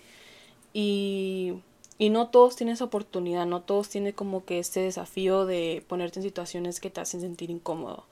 y, 0.72 1.52
y 1.98 2.08
no 2.08 2.28
todos 2.28 2.56
tienen 2.56 2.72
esa 2.72 2.84
oportunidad, 2.84 3.44
no 3.44 3.60
todos 3.60 3.90
tienen 3.90 4.14
como 4.14 4.46
que 4.46 4.58
este 4.58 4.80
desafío 4.80 5.44
de 5.44 5.84
ponerte 5.86 6.20
en 6.20 6.22
situaciones 6.22 6.80
que 6.80 6.88
te 6.88 7.02
hacen 7.02 7.20
sentir 7.20 7.50
incómodo. 7.50 8.06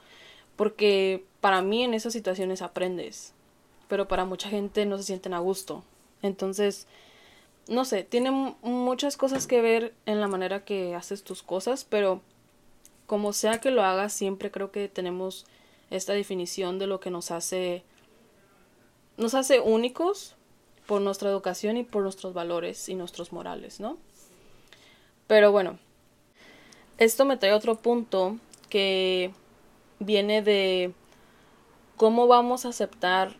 Porque 0.56 1.24
para 1.40 1.62
mí 1.62 1.84
en 1.84 1.94
esas 1.94 2.12
situaciones 2.12 2.60
aprendes, 2.60 3.32
pero 3.88 4.06
para 4.06 4.26
mucha 4.26 4.50
gente 4.50 4.84
no 4.84 4.98
se 4.98 5.04
sienten 5.04 5.32
a 5.32 5.38
gusto. 5.38 5.82
Entonces, 6.20 6.86
no 7.66 7.86
sé, 7.86 8.04
tiene 8.04 8.30
muchas 8.60 9.16
cosas 9.16 9.46
que 9.46 9.62
ver 9.62 9.94
en 10.04 10.20
la 10.20 10.28
manera 10.28 10.66
que 10.66 10.94
haces 10.94 11.24
tus 11.24 11.42
cosas, 11.42 11.86
pero 11.88 12.20
como 13.06 13.32
sea 13.32 13.58
que 13.58 13.70
lo 13.70 13.82
hagas, 13.82 14.12
siempre 14.12 14.50
creo 14.50 14.70
que 14.70 14.86
tenemos 14.86 15.46
esta 15.88 16.12
definición 16.12 16.78
de 16.78 16.88
lo 16.88 17.00
que 17.00 17.08
nos 17.08 17.30
hace 17.30 17.84
nos 19.16 19.34
hace 19.34 19.60
únicos 19.60 20.34
por 20.86 21.00
nuestra 21.00 21.30
educación 21.30 21.76
y 21.76 21.84
por 21.84 22.02
nuestros 22.02 22.34
valores 22.34 22.88
y 22.88 22.94
nuestros 22.94 23.32
morales, 23.32 23.80
¿no? 23.80 23.96
Pero 25.26 25.52
bueno, 25.52 25.78
esto 26.98 27.24
me 27.24 27.36
trae 27.36 27.52
otro 27.52 27.76
punto 27.76 28.38
que 28.68 29.32
viene 29.98 30.42
de 30.42 30.92
cómo 31.96 32.26
vamos 32.26 32.66
a 32.66 32.70
aceptar 32.70 33.36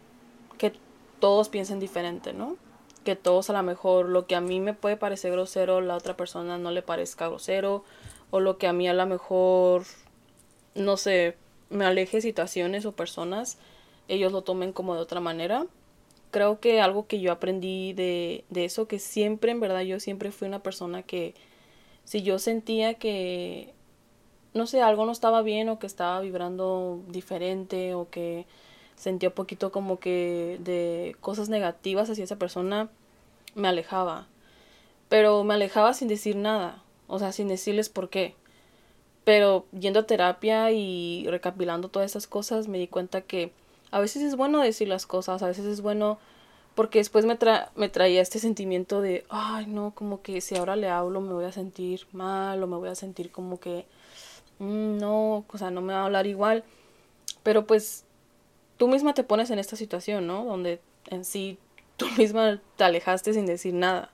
que 0.59 0.73
todos 1.21 1.49
piensen 1.49 1.81
diferente, 1.81 2.33
¿no? 2.33 2.57
Que 3.05 3.17
todos 3.17 3.51
a 3.51 3.53
lo 3.53 3.63
mejor 3.63 4.09
lo 4.09 4.27
que 4.27 4.37
a 4.37 4.41
mí 4.41 4.61
me 4.61 4.75
puede 4.75 4.97
parecer 4.97 5.33
grosero, 5.33 5.81
la 5.81 5.97
otra 5.97 6.17
persona 6.17 6.57
no 6.57 6.71
le 6.71 6.83
parezca 6.83 7.29
grosero, 7.29 7.85
o 8.31 8.41
lo 8.41 8.57
que 8.57 8.67
a 8.67 8.73
mí 8.73 8.89
a 8.89 8.95
lo 8.95 9.07
mejor, 9.07 9.85
no 10.75 10.97
sé, 10.97 11.37
me 11.69 11.85
aleje 11.85 12.21
situaciones 12.21 12.87
o 12.87 12.93
personas, 12.93 13.59
ellos 14.09 14.33
lo 14.33 14.43
tomen 14.43 14.73
como 14.73 14.95
de 14.95 15.01
otra 15.01 15.21
manera. 15.21 15.67
Creo 16.31 16.61
que 16.61 16.81
algo 16.81 17.07
que 17.07 17.21
yo 17.21 17.33
aprendí 17.33 17.93
de, 17.93 18.45
de 18.51 18.65
eso, 18.65 18.89
que 18.89 18.99
siempre, 18.99 19.53
en 19.53 19.61
verdad, 19.61 19.83
yo 19.83 20.01
siempre 20.01 20.33
fui 20.33 20.49
una 20.49 20.63
persona 20.63 21.03
que 21.03 21.35
si 22.05 22.23
yo 22.23 22.39
sentía 22.39 22.95
que 22.95 23.75
no 24.55 24.67
sé, 24.67 24.81
algo 24.81 25.05
no 25.05 25.13
estaba 25.13 25.43
bien 25.43 25.69
o 25.69 25.79
que 25.79 25.87
estaba 25.87 26.21
vibrando 26.21 27.01
diferente 27.09 27.95
o 27.95 28.09
que 28.09 28.47
sentía 28.97 29.31
un 29.31 29.35
poquito 29.35 29.73
como 29.73 29.99
que 29.99 30.59
de 30.61 31.17
cosas 31.21 31.49
negativas 31.49 32.09
hacia 32.09 32.25
esa 32.25 32.39
persona, 32.39 32.89
me 33.57 33.69
alejaba. 33.69 34.29
Pero 35.09 35.45
me 35.45 35.55
alejaba 35.55 35.93
sin 35.95 36.09
decir 36.09 36.37
nada, 36.37 36.83
o 37.09 37.19
sea, 37.19 37.33
sin 37.33 37.49
decirles 37.49 37.89
por 37.89 38.09
qué. 38.11 38.35
Pero 39.25 39.67
yendo 39.73 40.01
a 40.01 40.07
terapia 40.07 40.71
y 40.71 41.27
recapitulando 41.29 41.89
todas 41.89 42.11
esas 42.11 42.27
cosas, 42.29 42.69
me 42.69 42.79
di 42.79 42.89
cuenta 42.89 43.23
que 43.23 43.53
a 43.91 44.01
veces 44.01 44.23
es 44.23 44.37
bueno 44.37 44.61
decir 44.61 44.89
las 44.89 45.07
cosas, 45.07 45.43
a 45.43 45.49
veces 45.49 45.67
es 45.67 45.81
bueno 45.81 46.19
porque 46.75 46.99
después 46.99 47.25
me, 47.25 47.39
me 47.77 47.89
traía 47.89 48.21
este 48.21 48.41
sentimiento 48.41 49.01
de, 49.01 49.25
ay, 49.29 49.67
no, 49.67 49.93
como 49.95 50.23
que 50.23 50.41
si 50.41 50.57
ahora 50.57 50.75
le 50.75 50.89
hablo 50.89 51.21
me 51.21 51.33
voy 51.33 51.45
a 51.45 51.53
sentir 51.53 52.07
mal 52.13 52.63
o 52.63 52.67
me 52.67 52.77
voy 52.77 52.89
a 52.89 52.95
sentir 52.97 53.31
como 53.31 53.61
que 53.61 53.87
Mm, 54.59 54.99
no, 54.99 55.45
o 55.49 55.59
sea, 55.59 55.71
no 55.71 55.81
me 55.81 55.93
va 55.95 56.03
a 56.03 56.05
hablar 56.07 56.27
igual. 56.27 56.65
Pero 57.43 57.67
pues 57.67 58.05
tú 58.77 58.89
misma 58.89 59.15
te 59.15 59.25
pones 59.25 59.51
en 59.51 59.59
esta 59.59 59.77
situación, 59.77 60.27
¿no? 60.27 60.45
Donde 60.45 60.81
en 61.11 61.25
sí 61.25 61.59
tú 61.97 62.07
misma 62.19 62.61
te 62.77 62.85
alejaste 62.85 63.35
sin 63.35 63.47
decir 63.47 63.75
nada. 63.75 64.11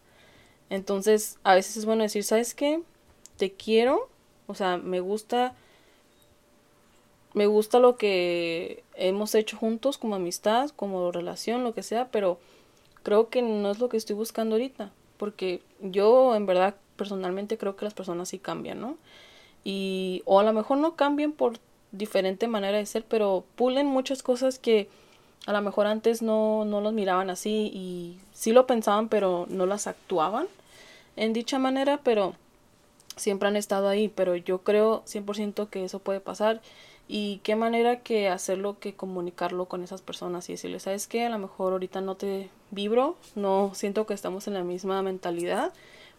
Entonces, 0.70 1.38
a 1.42 1.54
veces 1.54 1.76
es 1.78 1.86
bueno 1.86 2.02
decir, 2.02 2.24
¿sabes 2.24 2.54
qué? 2.54 2.82
Te 3.36 3.52
quiero, 3.52 4.08
o 4.46 4.54
sea, 4.54 4.76
me 4.76 5.00
gusta 5.00 5.54
me 7.34 7.46
gusta 7.46 7.78
lo 7.78 7.96
que 7.96 8.82
hemos 8.94 9.34
hecho 9.34 9.56
juntos 9.56 9.98
como 9.98 10.14
amistad, 10.14 10.70
como 10.70 11.12
relación, 11.12 11.64
lo 11.64 11.74
que 11.74 11.82
sea, 11.82 12.08
pero 12.10 12.38
creo 13.02 13.28
que 13.28 13.42
no 13.42 13.70
es 13.70 13.78
lo 13.78 13.88
que 13.88 13.96
estoy 13.96 14.16
buscando 14.16 14.56
ahorita, 14.56 14.90
porque 15.16 15.62
yo 15.80 16.34
en 16.34 16.46
verdad 16.46 16.74
personalmente 16.96 17.56
creo 17.58 17.76
que 17.76 17.84
las 17.84 17.94
personas 17.94 18.28
sí 18.28 18.38
cambian, 18.38 18.80
¿no? 18.80 18.96
y 19.64 20.22
o 20.24 20.40
a 20.40 20.42
lo 20.42 20.52
mejor 20.52 20.78
no 20.78 20.96
cambien 20.96 21.32
por 21.32 21.58
diferente 21.92 22.48
manera 22.48 22.78
de 22.78 22.86
ser, 22.86 23.04
pero 23.04 23.44
pulen 23.56 23.86
muchas 23.86 24.22
cosas 24.22 24.58
que 24.58 24.88
a 25.46 25.52
lo 25.52 25.62
mejor 25.62 25.86
antes 25.86 26.22
no, 26.22 26.64
no 26.64 26.80
los 26.80 26.92
miraban 26.92 27.30
así 27.30 27.70
y 27.72 28.18
sí 28.32 28.52
lo 28.52 28.66
pensaban, 28.66 29.08
pero 29.08 29.46
no 29.48 29.66
las 29.66 29.86
actuaban 29.86 30.46
en 31.16 31.32
dicha 31.32 31.58
manera, 31.58 32.00
pero 32.02 32.34
siempre 33.16 33.48
han 33.48 33.56
estado 33.56 33.88
ahí, 33.88 34.08
pero 34.08 34.36
yo 34.36 34.58
creo 34.62 35.02
100% 35.04 35.68
que 35.68 35.84
eso 35.84 35.98
puede 35.98 36.20
pasar 36.20 36.60
y 37.12 37.40
qué 37.42 37.56
manera 37.56 38.00
que 38.00 38.28
hacerlo 38.28 38.78
que 38.78 38.94
comunicarlo 38.94 39.66
con 39.66 39.82
esas 39.82 40.00
personas 40.00 40.48
y 40.48 40.52
decirles, 40.52 40.84
¿sabes 40.84 41.08
qué? 41.08 41.24
A 41.24 41.30
lo 41.30 41.38
mejor 41.38 41.72
ahorita 41.72 42.00
no 42.00 42.14
te 42.14 42.50
vibro, 42.70 43.16
no 43.34 43.72
siento 43.74 44.06
que 44.06 44.14
estamos 44.14 44.46
en 44.46 44.54
la 44.54 44.62
misma 44.62 45.02
mentalidad 45.02 45.72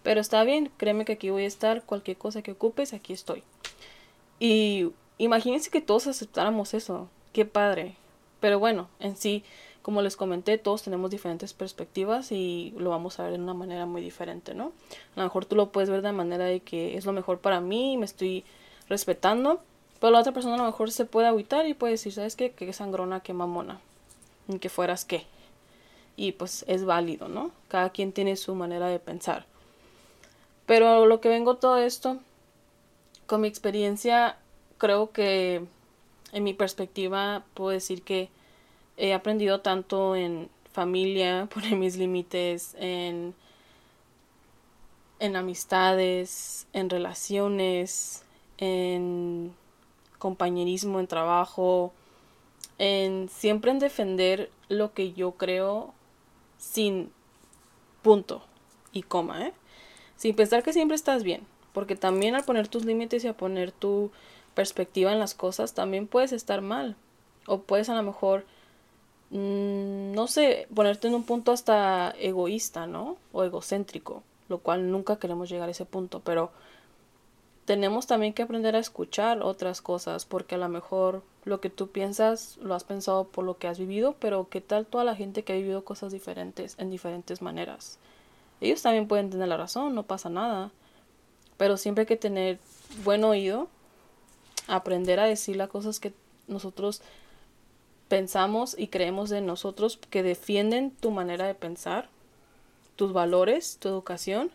pero 0.04 0.20
está 0.20 0.44
bien, 0.44 0.72
créeme 0.78 1.06
que 1.06 1.14
aquí 1.14 1.30
voy 1.30 1.44
a 1.44 1.48
estar, 1.48 1.84
cualquier 1.84 2.18
cosa 2.18 2.42
que 2.42 2.52
ocupes, 2.52 2.94
aquí 2.94 3.14
estoy. 3.14 3.44
Y 4.40 4.92
imagínense 5.18 5.70
que 5.70 5.82
todos 5.82 6.08
aceptáramos 6.08 6.74
eso, 6.74 7.08
qué 7.34 7.46
padre. 7.46 7.96
Pero 8.40 8.58
bueno, 8.58 8.90
en 9.00 9.16
sí, 9.16 9.44
como 9.84 10.02
les 10.02 10.18
comenté, 10.18 10.58
todos 10.58 10.82
tenemos 10.82 11.12
diferentes 11.12 11.54
perspectivas 11.54 12.32
y 12.32 12.74
lo 12.78 12.90
vamos 12.90 13.20
a 13.20 13.24
ver 13.24 13.34
de 13.34 13.40
una 13.40 13.54
manera 13.54 13.86
muy 13.86 14.02
diferente, 14.02 14.56
¿no? 14.56 14.72
A 15.16 15.20
lo 15.20 15.24
mejor 15.24 15.46
tú 15.46 15.56
lo 15.56 15.72
puedes 15.72 15.92
ver 15.92 16.02
de 16.02 16.12
manera 16.12 16.46
de 16.46 16.62
que 16.62 16.98
es 16.98 17.06
lo 17.06 17.14
mejor 17.14 17.40
para 17.40 17.62
mí, 17.62 17.98
me 17.98 18.06
estoy 18.06 18.44
respetando, 18.90 19.62
pero 20.02 20.12
la 20.12 20.20
otra 20.20 20.32
persona 20.32 20.56
a 20.56 20.58
lo 20.58 20.66
mejor 20.66 20.92
se 20.92 21.06
puede 21.06 21.28
agüitar 21.28 21.68
y 21.68 21.76
puede 21.76 21.94
decir, 21.94 22.12
¿sabes 22.12 22.36
qué? 22.36 22.50
Qué 22.54 22.74
sangrona, 22.74 23.20
qué 23.20 23.34
mamona, 23.34 23.80
ni 24.48 24.58
que 24.58 24.68
fueras 24.68 25.06
qué. 25.06 25.28
Y 26.18 26.32
pues 26.32 26.66
es 26.68 26.86
válido, 26.86 27.28
¿no? 27.28 27.52
Cada 27.68 27.92
quien 27.92 28.12
tiene 28.12 28.36
su 28.36 28.56
manera 28.56 28.88
de 28.88 28.98
pensar. 28.98 29.46
Pero 30.66 31.06
lo 31.06 31.22
que 31.22 31.30
vengo 31.30 31.58
todo 31.58 31.78
esto, 31.78 32.18
con 33.28 33.42
mi 33.42 33.48
experiencia, 33.48 34.38
creo 34.80 35.12
que 35.12 35.66
en 36.32 36.44
mi 36.44 36.56
perspectiva 36.56 37.44
puedo 37.54 37.70
decir 37.70 38.02
que 38.02 38.30
he 38.98 39.14
aprendido 39.14 39.62
tanto 39.62 40.16
en 40.16 40.50
familia, 40.74 41.48
poner 41.54 41.76
mis 41.76 41.96
límites, 41.96 42.76
en, 42.80 43.36
en 45.20 45.36
amistades, 45.36 46.66
en 46.74 46.90
relaciones, 46.90 48.24
en 48.58 49.54
compañerismo, 50.22 51.00
en 51.00 51.08
trabajo, 51.08 51.92
en 52.78 53.28
siempre 53.28 53.72
en 53.72 53.80
defender 53.80 54.52
lo 54.70 54.94
que 54.94 55.14
yo 55.14 55.32
creo 55.32 55.96
sin 56.60 57.12
punto 58.04 58.44
y 58.94 59.02
coma, 59.02 59.48
¿eh? 59.48 59.54
sin 60.18 60.36
pensar 60.36 60.62
que 60.62 60.74
siempre 60.74 60.96
estás 60.96 61.24
bien, 61.24 61.42
porque 61.74 61.96
también 61.96 62.36
al 62.36 62.44
poner 62.44 62.68
tus 62.68 62.86
límites 62.86 63.24
y 63.24 63.30
a 63.30 63.34
poner 63.34 63.72
tu 63.72 64.12
perspectiva 64.54 65.12
en 65.12 65.18
las 65.18 65.34
cosas, 65.34 65.74
también 65.74 66.06
puedes 66.06 66.34
estar 66.34 66.62
mal, 66.62 66.96
o 67.48 67.62
puedes 67.62 67.90
a 67.90 67.96
lo 67.96 68.04
mejor, 68.04 68.46
mm, 69.32 70.14
no 70.14 70.28
sé, 70.28 70.68
ponerte 70.74 71.08
en 71.08 71.16
un 71.16 71.24
punto 71.24 71.52
hasta 71.52 72.12
egoísta, 72.20 72.86
¿no? 72.86 73.18
O 73.34 73.44
egocéntrico, 73.44 74.22
lo 74.50 74.60
cual 74.60 74.92
nunca 74.92 75.18
queremos 75.18 75.50
llegar 75.50 75.68
a 75.68 75.72
ese 75.72 75.86
punto, 75.86 76.20
pero 76.24 76.52
tenemos 77.66 78.08
también 78.08 78.34
que 78.34 78.42
aprender 78.42 78.76
a 78.76 78.80
escuchar 78.80 79.42
otras 79.42 79.82
cosas, 79.82 80.26
porque 80.26 80.56
a 80.56 80.58
lo 80.58 80.70
mejor 80.70 81.24
lo 81.46 81.62
que 81.62 81.70
tú 81.70 81.90
piensas 81.90 82.58
lo 82.58 82.76
has 82.76 82.84
pensado 82.84 83.26
por 83.26 83.46
lo 83.46 83.58
que 83.58 83.68
has 83.68 83.80
vivido, 83.80 84.16
pero 84.20 84.48
¿qué 84.50 84.62
tal 84.62 84.86
toda 84.86 85.04
la 85.04 85.16
gente 85.16 85.44
que 85.44 85.54
ha 85.54 85.58
vivido 85.58 85.84
cosas 85.84 86.12
diferentes 86.12 86.76
en 86.78 86.90
diferentes 86.90 87.42
maneras? 87.42 87.98
Ellos 88.62 88.82
también 88.82 89.08
pueden 89.08 89.30
tener 89.30 89.48
la 89.48 89.58
razón, 89.58 89.96
no 89.96 90.04
pasa 90.04 90.30
nada. 90.30 90.72
Pero 91.58 91.78
siempre 91.78 92.04
hay 92.04 92.08
que 92.08 92.18
tener 92.18 92.60
buen 93.04 93.24
oído, 93.24 93.68
aprender 94.68 95.20
a 95.20 95.26
decir 95.26 95.56
las 95.56 95.70
cosas 95.70 96.00
que 96.00 96.14
nosotros 96.48 97.02
pensamos 98.08 98.76
y 98.78 98.88
creemos 98.88 99.30
de 99.30 99.42
nosotros, 99.42 99.98
que 100.10 100.24
defienden 100.24 100.92
tu 100.92 101.12
manera 101.12 101.48
de 101.48 101.56
pensar, 101.56 102.10
tus 102.96 103.14
valores, 103.14 103.78
tu 103.80 103.88
educación, 103.88 104.52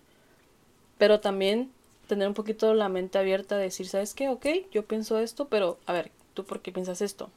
pero 0.98 1.20
también 1.20 1.72
tener 2.06 2.28
un 2.28 2.34
poquito 2.34 2.74
la 2.74 2.88
mente 2.88 3.18
abierta, 3.18 3.56
de 3.56 3.64
decir, 3.64 3.88
¿sabes 3.88 4.14
qué? 4.14 4.28
Ok, 4.28 4.46
yo 4.72 4.84
pienso 4.84 5.18
esto, 5.18 5.48
pero 5.48 5.78
a 5.86 5.92
ver, 5.92 6.10
¿tú 6.34 6.44
por 6.44 6.60
qué 6.60 6.72
piensas 6.72 7.00
esto? 7.02 7.30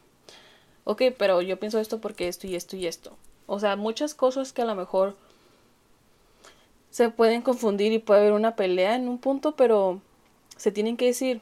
Ok, 0.83 1.03
pero 1.17 1.41
yo 1.41 1.59
pienso 1.59 1.79
esto 1.79 1.99
porque 2.01 2.27
esto 2.27 2.47
y 2.47 2.55
esto 2.55 2.75
y 2.75 2.88
esto. 2.88 3.15
O 3.47 3.59
sea, 3.59 3.75
muchas 3.75 4.13
cosas 4.13 4.53
que 4.53 4.61
a 4.61 4.65
lo 4.65 4.75
mejor 4.75 5.15
se 6.91 7.09
pueden 7.09 7.41
confundir 7.41 7.91
y 7.93 7.99
puede 7.99 8.21
haber 8.21 8.33
una 8.33 8.55
pelea 8.55 8.95
en 8.95 9.07
un 9.07 9.19
punto, 9.19 9.55
pero 9.55 10.01
se 10.57 10.71
tienen 10.71 10.97
que 10.97 11.05
decir. 11.05 11.41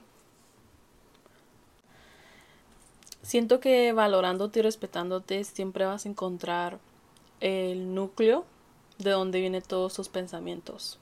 Siento 3.22 3.60
que 3.60 3.92
valorándote 3.92 4.60
y 4.60 4.62
respetándote 4.62 5.44
siempre 5.44 5.86
vas 5.86 6.06
a 6.06 6.10
encontrar 6.10 6.80
el 7.42 7.94
núcleo 7.94 8.46
de 9.00 9.12
donde 9.12 9.42
vienen 9.42 9.62
todos 9.62 9.94
tus 9.94 10.08
pensamientos. 10.10 10.98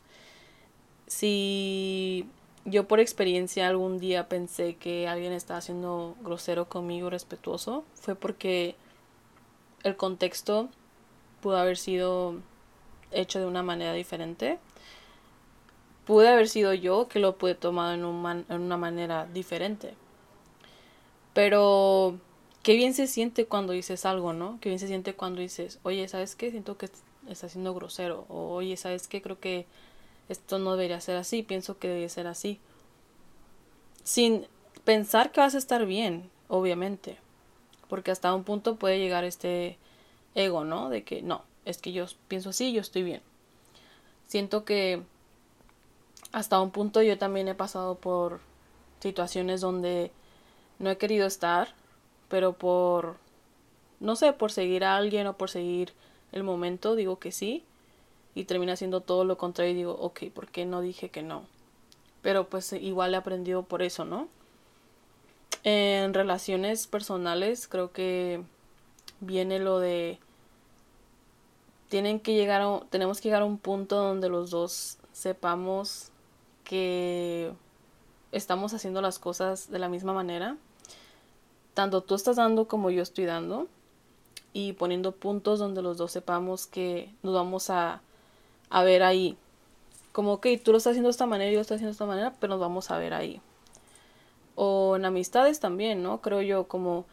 Si 1.07 2.27
yo 2.65 2.87
por 2.87 2.99
experiencia 2.99 3.67
algún 3.67 3.99
día 3.99 4.27
pensé 4.27 4.75
que 4.75 5.07
alguien 5.07 5.33
estaba 5.33 5.61
siendo 5.61 6.15
grosero 6.21 6.67
conmigo, 6.67 7.09
respetuoso, 7.09 7.83
fue 7.93 8.15
porque 8.15 8.75
el 9.83 9.95
contexto 9.95 10.69
pudo 11.41 11.57
haber 11.57 11.77
sido 11.77 12.35
hecho 13.11 13.39
de 13.39 13.45
una 13.45 13.61
manera 13.61 13.93
diferente. 13.93 14.57
Pude 16.05 16.27
haber 16.27 16.47
sido 16.49 16.73
yo 16.73 17.07
que 17.07 17.19
lo 17.19 17.37
pude 17.37 17.55
tomar 17.55 17.93
en, 17.93 18.03
en 18.03 18.61
una 18.61 18.77
manera 18.77 19.27
diferente. 19.27 19.93
Pero 21.33 22.17
qué 22.63 22.75
bien 22.75 22.93
se 22.95 23.05
siente 23.05 23.45
cuando 23.45 23.73
dices 23.73 24.05
algo, 24.05 24.33
¿no? 24.33 24.57
Qué 24.61 24.69
bien 24.69 24.79
se 24.79 24.87
siente 24.87 25.13
cuando 25.13 25.41
dices, 25.41 25.79
oye, 25.83 26.07
¿sabes 26.07 26.35
qué? 26.35 26.49
Siento 26.49 26.77
que 26.77 26.89
está 27.27 27.49
siendo 27.49 27.73
grosero. 27.75 28.25
O 28.29 28.53
oye, 28.55 28.77
¿sabes 28.77 29.07
qué? 29.07 29.21
Creo 29.21 29.39
que 29.39 29.67
esto 30.29 30.59
no 30.59 30.75
debería 30.75 31.01
ser 31.01 31.17
así. 31.17 31.43
Pienso 31.43 31.77
que 31.77 31.87
debería 31.87 32.09
ser 32.09 32.27
así. 32.27 32.59
Sin 34.03 34.47
pensar 34.83 35.31
que 35.31 35.41
vas 35.41 35.55
a 35.55 35.59
estar 35.59 35.85
bien, 35.85 36.29
obviamente. 36.47 37.17
Porque 37.87 38.11
hasta 38.11 38.33
un 38.33 38.43
punto 38.43 38.75
puede 38.75 38.99
llegar 38.99 39.23
este 39.23 39.77
ego, 40.33 40.63
¿no? 40.63 40.89
De 40.89 41.03
que 41.03 41.21
no, 41.21 41.43
es 41.65 41.77
que 41.77 41.91
yo 41.91 42.05
pienso 42.27 42.49
así, 42.49 42.71
yo 42.71 42.81
estoy 42.81 43.03
bien. 43.03 43.21
Siento 44.27 44.65
que 44.65 45.03
hasta 46.31 46.59
un 46.59 46.71
punto 46.71 47.01
yo 47.01 47.17
también 47.17 47.47
he 47.47 47.55
pasado 47.55 47.95
por 47.95 48.39
situaciones 48.99 49.61
donde 49.61 50.11
no 50.79 50.89
he 50.89 50.97
querido 50.97 51.27
estar, 51.27 51.73
pero 52.27 52.53
por, 52.53 53.17
no 53.99 54.15
sé, 54.15 54.33
por 54.33 54.51
seguir 54.51 54.83
a 54.83 54.97
alguien 54.97 55.27
o 55.27 55.37
por 55.37 55.49
seguir 55.49 55.93
el 56.31 56.43
momento, 56.43 56.95
digo 56.95 57.19
que 57.19 57.31
sí, 57.31 57.63
y 58.35 58.43
termina 58.43 58.73
haciendo 58.73 59.01
todo 59.01 59.23
lo 59.23 59.37
contrario 59.37 59.71
y 59.71 59.77
digo, 59.77 59.93
ok, 59.93 60.25
¿por 60.33 60.47
qué 60.49 60.65
no 60.65 60.81
dije 60.81 61.09
que 61.09 61.23
no? 61.23 61.45
Pero 62.21 62.49
pues 62.49 62.73
igual 62.73 63.13
he 63.13 63.17
aprendido 63.17 63.63
por 63.63 63.81
eso, 63.81 64.03
¿no? 64.05 64.27
En 65.63 66.13
relaciones 66.13 66.85
personales 66.85 67.67
creo 67.67 67.91
que 67.91 68.43
viene 69.21 69.57
lo 69.59 69.79
de 69.79 70.19
tienen 71.87 72.19
que 72.19 72.33
llegar 72.33 72.83
tenemos 72.89 73.21
que 73.21 73.29
llegar 73.29 73.43
a 73.43 73.45
un 73.45 73.57
punto 73.57 73.95
donde 73.95 74.27
los 74.29 74.49
dos 74.51 74.97
sepamos 75.13 76.11
que 76.65 77.53
estamos 78.33 78.73
haciendo 78.73 79.01
las 79.01 79.17
cosas 79.17 79.71
de 79.71 79.79
la 79.79 79.87
misma 79.87 80.13
manera. 80.13 80.57
Tanto 81.73 82.01
tú 82.01 82.15
estás 82.15 82.35
dando 82.35 82.67
como 82.67 82.89
yo 82.89 83.01
estoy 83.01 83.25
dando. 83.25 83.67
Y 84.51 84.73
poniendo 84.73 85.13
puntos 85.13 85.59
donde 85.59 85.81
los 85.81 85.97
dos 85.97 86.11
sepamos 86.11 86.65
que 86.65 87.13
nos 87.23 87.33
vamos 87.33 87.69
a, 87.69 88.01
a 88.75 88.83
ver 88.83 89.03
ahí. 89.03 89.37
Como 90.11 90.41
que 90.41 90.57
tú 90.57 90.73
lo 90.73 90.79
estás 90.79 90.91
haciendo 90.91 91.07
de 91.07 91.11
esta 91.11 91.25
manera 91.25 91.49
yo 91.49 91.55
lo 91.55 91.61
estoy 91.61 91.75
haciendo 91.75 91.91
de 91.91 91.93
esta 91.93 92.05
manera, 92.05 92.33
pero 92.41 92.51
nos 92.51 92.59
vamos 92.59 92.91
a 92.91 92.97
ver 92.97 93.13
ahí. 93.13 93.39
O 94.55 94.97
en 94.97 95.05
amistades 95.05 95.61
también, 95.61 96.03
¿no? 96.03 96.19
Creo 96.19 96.41
yo 96.41 96.67
como 96.67 97.05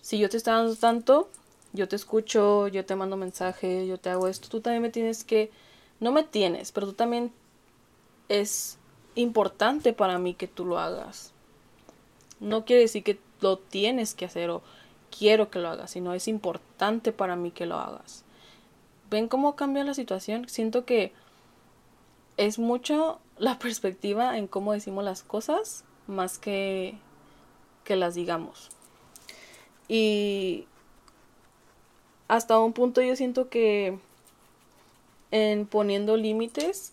si 0.00 0.18
yo 0.18 0.30
te 0.30 0.38
estoy 0.38 0.54
dando 0.54 0.74
tanto, 0.76 1.28
yo 1.74 1.86
te 1.86 1.96
escucho, 1.96 2.66
yo 2.68 2.86
te 2.86 2.96
mando 2.96 3.18
mensajes, 3.18 3.86
yo 3.86 3.98
te 3.98 4.08
hago 4.08 4.26
esto, 4.26 4.48
tú 4.48 4.62
también 4.62 4.80
me 4.80 4.88
tienes 4.88 5.22
que, 5.22 5.50
no 6.00 6.12
me 6.12 6.22
tienes, 6.22 6.72
pero 6.72 6.86
tú 6.86 6.94
también 6.94 7.30
es 8.30 8.78
importante 9.16 9.92
para 9.92 10.18
mí 10.18 10.32
que 10.32 10.48
tú 10.48 10.64
lo 10.64 10.78
hagas. 10.78 11.34
No 12.40 12.64
quiere 12.64 12.80
decir 12.80 13.04
que 13.04 13.20
lo 13.42 13.58
tienes 13.58 14.14
que 14.14 14.24
hacer 14.24 14.48
o 14.48 14.62
quiero 15.10 15.50
que 15.50 15.58
lo 15.58 15.68
hagas, 15.68 15.90
sino 15.90 16.14
es 16.14 16.26
importante 16.26 17.12
para 17.12 17.36
mí 17.36 17.50
que 17.50 17.66
lo 17.66 17.76
hagas. 17.76 18.24
¿Ven 19.10 19.28
cómo 19.28 19.56
cambia 19.56 19.84
la 19.84 19.94
situación? 19.94 20.48
Siento 20.48 20.84
que 20.84 21.12
es 22.36 22.58
mucho 22.58 23.20
la 23.38 23.58
perspectiva 23.60 24.38
en 24.38 24.46
cómo 24.46 24.72
decimos 24.72 25.04
las 25.04 25.22
cosas 25.22 25.84
más 26.06 26.38
que 26.38 26.94
que 27.84 27.96
las 27.96 28.14
digamos. 28.14 28.68
Y 29.88 30.66
hasta 32.28 32.60
un 32.60 32.72
punto 32.72 33.02
yo 33.02 33.16
siento 33.16 33.48
que 33.48 33.98
en 35.32 35.66
poniendo 35.66 36.16
límites 36.16 36.92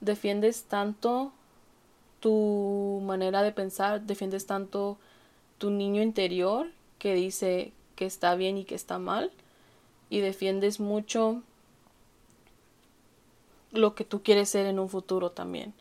defiendes 0.00 0.64
tanto 0.64 1.32
tu 2.20 3.00
manera 3.04 3.42
de 3.42 3.52
pensar, 3.52 4.02
defiendes 4.02 4.46
tanto 4.46 4.98
tu 5.56 5.70
niño 5.70 6.02
interior 6.02 6.68
que 6.98 7.14
dice 7.14 7.72
que 7.96 8.04
está 8.04 8.34
bien 8.34 8.58
y 8.58 8.64
que 8.64 8.74
está 8.74 8.98
mal 8.98 9.30
y 10.10 10.20
defiendes 10.20 10.80
mucho 10.80 11.42
lo 13.72 13.94
que 13.94 14.04
tú 14.04 14.22
quieres 14.22 14.50
ser 14.50 14.66
en 14.66 14.78
un 14.78 14.88
futuro 14.88 15.30
también. 15.30 15.72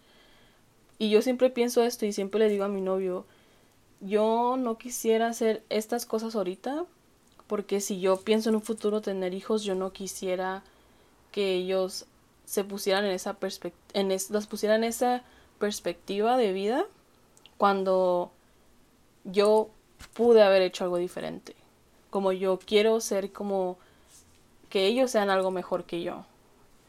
Y 1.00 1.10
yo 1.10 1.22
siempre 1.22 1.50
pienso 1.50 1.84
esto 1.84 2.06
y 2.06 2.14
siempre 2.14 2.40
le 2.40 2.50
digo 2.50 2.64
a 2.64 2.70
mi 2.70 2.82
novio, 2.82 3.26
yo 4.00 4.56
no 4.58 4.78
quisiera 4.78 5.28
hacer 5.28 5.64
estas 5.70 6.06
cosas 6.06 6.36
ahorita 6.36 6.86
porque 7.48 7.82
si 7.82 8.00
yo 8.00 8.18
pienso 8.18 8.50
en 8.50 8.56
un 8.56 8.62
futuro 8.62 9.02
tener 9.02 9.34
hijos, 9.34 9.64
yo 9.64 9.76
no 9.76 9.92
quisiera 9.92 10.64
que 11.32 11.56
ellos 11.56 12.06
se 12.46 12.64
pusieran 12.64 13.06
en 13.06 13.12
esa 13.12 13.38
en 13.94 14.10
las 14.10 14.48
pusieran 14.48 14.84
en 14.84 14.90
esa 14.90 15.24
perspectiva 15.58 16.38
de 16.38 16.54
vida 16.54 16.86
cuando 17.58 18.32
yo 19.24 19.70
pude 20.14 20.44
haber 20.44 20.62
hecho 20.62 20.84
algo 20.84 20.98
diferente. 20.98 21.56
Como 22.10 22.32
yo 22.32 22.60
quiero 22.60 23.00
ser 23.02 23.32
como 23.32 23.78
que 24.70 24.86
ellos 24.86 25.12
sean 25.12 25.30
algo 25.30 25.52
mejor 25.52 25.84
que 25.84 26.02
yo. 26.02 26.26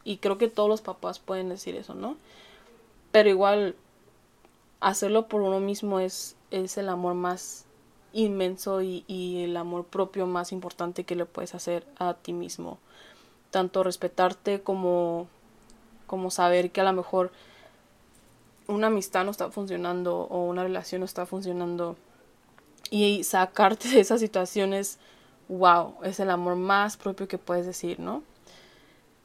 Y 0.05 0.19
creo 0.19 0.38
que 0.38 0.49
todos 0.49 0.69
los 0.69 0.81
papás 0.81 1.19
pueden 1.19 1.49
decir 1.49 1.77
eso, 1.77 1.95
¿no? 1.95 2.16
Pero 3.12 3.29
igual 3.29 3.75
hacerlo 4.81 5.29
por 5.29 5.43
uno 5.43 5.61
mismo 5.61 6.01
es, 6.01 6.37
es 6.51 6.79
el 6.79 6.88
amor 6.88 7.14
más 7.14 7.66
inmenso 8.12 8.83
y, 8.83 9.05
el 9.45 9.57
amor 9.57 9.85
propio 9.85 10.27
más 10.27 10.53
importante 10.53 11.05
que 11.05 11.16
le 11.16 11.27
puedes 11.27 11.55
hacer 11.55 11.87
a 11.99 12.14
ti 12.14 12.33
mismo. 12.33 12.79
Tanto 13.51 13.83
respetarte 13.83 14.61
como, 14.62 15.29
como 16.07 16.31
saber 16.31 16.71
que 16.71 16.81
a 16.81 16.85
lo 16.85 16.93
mejor 16.93 17.31
una 18.66 18.88
amistad 18.88 19.25
no 19.25 19.31
está 19.31 19.51
funcionando 19.51 20.16
o 20.16 20.45
una 20.47 20.62
relación 20.62 21.01
no 21.01 21.05
está 21.05 21.27
funcionando 21.27 21.97
y 22.90 23.25
sacarte 23.25 23.88
de 23.88 24.01
esas 24.01 24.21
situaciones, 24.21 24.99
wow, 25.51 25.97
es 26.05 26.21
el 26.21 26.31
amor 26.31 26.55
más 26.55 26.97
propio 26.97 27.27
que 27.27 27.37
puedes 27.37 27.67
decir, 27.67 27.99
¿no? 27.99 28.23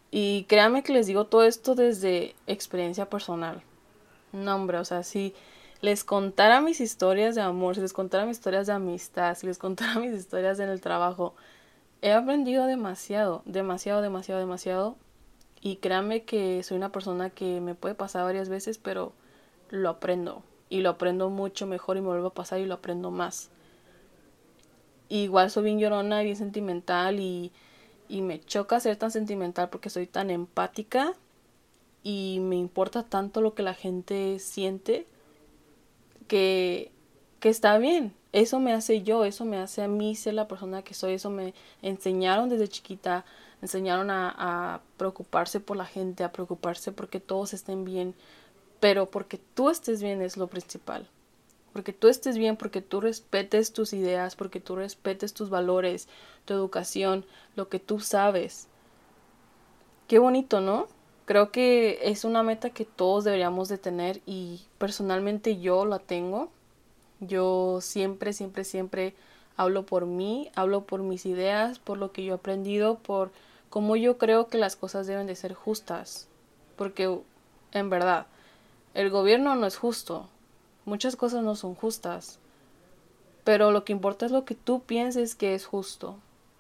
Y 0.10 0.46
créanme 0.46 0.82
que 0.82 0.94
les 0.94 1.08
digo 1.08 1.26
todo 1.26 1.44
esto 1.44 1.76
desde 1.76 2.36
experiencia 2.48 3.10
personal. 3.10 3.62
No, 4.32 4.56
hombre, 4.56 4.80
o 4.80 4.86
sea, 4.86 5.04
sí 5.04 5.34
les 5.82 6.04
contara 6.04 6.62
mis 6.62 6.82
historias 6.82 7.36
de 7.36 7.42
amor, 7.42 7.76
si 7.76 7.82
les 7.82 7.94
contara 7.94 8.26
mis 8.26 8.38
historias 8.38 8.66
de 8.66 8.74
amistad, 8.74 9.36
si 9.36 9.46
les 9.46 9.60
contara 9.60 10.00
mis 10.00 10.14
historias 10.14 10.60
en 10.60 10.70
el 10.70 10.82
trabajo, 10.82 11.36
he 12.02 12.12
aprendido 12.12 12.66
demasiado, 12.66 13.44
demasiado, 13.46 14.02
demasiado, 14.02 14.40
demasiado. 14.40 14.96
Y 15.62 15.78
créanme 15.78 16.24
que 16.24 16.64
soy 16.64 16.78
una 16.78 16.92
persona 16.92 17.30
que 17.30 17.62
me 17.62 17.76
puede 17.76 17.94
pasar 17.96 18.24
varias 18.24 18.50
veces, 18.50 18.78
pero 18.78 19.14
lo 19.70 19.90
aprendo. 19.90 20.44
Y 20.70 20.82
lo 20.82 20.90
aprendo 20.90 21.30
mucho 21.30 21.68
mejor 21.68 21.98
y 21.98 22.02
me 22.02 22.08
vuelvo 22.08 22.28
a 22.28 22.34
pasar 22.34 22.60
y 22.60 22.66
lo 22.66 22.76
aprendo 22.76 23.12
más. 23.12 23.50
Igual 25.10 25.52
soy 25.52 25.66
bien 25.66 25.80
llorona, 25.80 26.22
bien 26.22 26.36
sentimental 26.36 27.20
y, 27.20 27.52
y 28.10 28.22
me 28.22 28.40
choca 28.42 28.80
ser 28.80 28.98
tan 28.98 29.12
sentimental 29.12 29.70
porque 29.70 29.90
soy 29.90 30.08
tan 30.08 30.30
empática 30.30 31.14
y 32.04 32.40
me 32.42 32.56
importa 32.56 33.04
tanto 33.04 33.42
lo 33.42 33.56
que 33.56 33.64
la 33.64 33.74
gente 33.74 34.40
siente 34.40 35.08
que, 36.28 36.92
que 37.40 37.50
está 37.50 37.78
bien. 37.78 38.14
Eso 38.32 38.60
me 38.60 38.74
hace 38.74 39.02
yo, 39.04 39.24
eso 39.26 39.46
me 39.46 39.58
hace 39.58 39.82
a 39.82 39.88
mí 39.88 40.16
ser 40.16 40.34
la 40.34 40.48
persona 40.48 40.82
que 40.84 40.94
soy, 40.94 41.14
eso 41.14 41.30
me 41.30 41.54
enseñaron 41.82 42.50
desde 42.50 42.68
chiquita, 42.68 43.26
enseñaron 43.62 44.10
a, 44.10 44.34
a 44.38 44.82
preocuparse 44.98 45.60
por 45.62 45.78
la 45.78 45.86
gente, 45.86 46.24
a 46.24 46.32
preocuparse 46.34 46.92
porque 46.92 47.20
todos 47.22 47.54
estén 47.54 47.86
bien, 47.86 48.14
pero 48.82 49.10
porque 49.10 49.40
tú 49.56 49.70
estés 49.70 50.02
bien 50.04 50.22
es 50.22 50.38
lo 50.38 50.48
principal. 50.48 51.08
Porque 51.76 51.92
tú 51.92 52.08
estés 52.08 52.38
bien, 52.38 52.56
porque 52.56 52.82
tú 52.82 53.02
respetes 53.02 53.74
tus 53.74 53.92
ideas, 53.92 54.38
porque 54.38 54.62
tú 54.62 54.78
respetes 54.78 55.34
tus 55.34 55.50
valores, 55.50 56.08
tu 56.46 56.54
educación, 56.54 57.26
lo 57.58 57.68
que 57.68 57.80
tú 57.80 58.00
sabes. 58.00 58.70
Qué 60.08 60.18
bonito, 60.18 60.62
¿no? 60.62 60.88
Creo 61.26 61.52
que 61.52 62.00
es 62.04 62.24
una 62.24 62.44
meta 62.44 62.70
que 62.70 62.86
todos 62.86 63.26
deberíamos 63.26 63.68
de 63.68 63.78
tener 63.78 64.22
y 64.26 64.62
personalmente 64.78 65.60
yo 65.60 65.84
la 65.84 66.00
tengo. 66.00 66.50
Yo 67.20 67.80
siempre, 67.82 68.32
siempre, 68.32 68.64
siempre 68.64 69.14
hablo 69.58 69.86
por 69.86 70.06
mí, 70.06 70.52
hablo 70.56 70.86
por 70.86 71.02
mis 71.02 71.26
ideas, 71.26 71.80
por 71.80 71.98
lo 71.98 72.14
que 72.14 72.24
yo 72.24 72.36
he 72.36 72.38
aprendido, 72.38 73.00
por 73.00 73.32
cómo 73.70 73.98
yo 73.98 74.18
creo 74.18 74.48
que 74.48 74.58
las 74.58 74.78
cosas 74.78 75.08
deben 75.08 75.28
de 75.28 75.36
ser 75.36 75.54
justas. 75.54 76.30
Porque 76.78 77.20
en 77.74 77.90
verdad, 77.90 78.28
el 78.94 79.10
gobierno 79.10 79.56
no 79.56 79.68
es 79.68 79.76
justo. 79.76 80.30
Muchas 80.86 81.16
cosas 81.16 81.44
no 81.44 81.56
son 81.56 81.76
justas. 81.76 82.40
Pero 83.44 83.72
lo 83.72 83.84
que 83.84 83.94
importa 83.94 84.26
es 84.26 84.32
lo 84.32 84.46
que 84.46 84.56
tú 84.56 84.82
pienses 84.82 85.36
que 85.36 85.54
es 85.54 85.66
justo. 85.66 86.18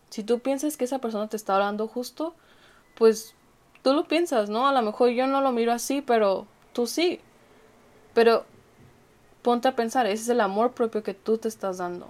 Si 0.09 0.23
tú 0.23 0.39
piensas 0.39 0.77
que 0.77 0.85
esa 0.85 0.99
persona 0.99 1.27
te 1.27 1.37
está 1.37 1.55
hablando 1.55 1.87
justo, 1.87 2.35
pues 2.95 3.33
tú 3.81 3.93
lo 3.93 4.07
piensas, 4.07 4.49
¿no? 4.49 4.67
A 4.67 4.71
lo 4.71 4.81
mejor 4.81 5.09
yo 5.09 5.27
no 5.27 5.41
lo 5.41 5.51
miro 5.51 5.71
así, 5.71 6.01
pero 6.01 6.47
tú 6.73 6.87
sí. 6.87 7.19
Pero 8.13 8.45
ponte 9.41 9.67
a 9.67 9.75
pensar, 9.75 10.07
ese 10.07 10.23
es 10.23 10.29
el 10.29 10.41
amor 10.41 10.71
propio 10.71 11.03
que 11.03 11.13
tú 11.13 11.37
te 11.37 11.47
estás 11.47 11.77
dando. 11.77 12.07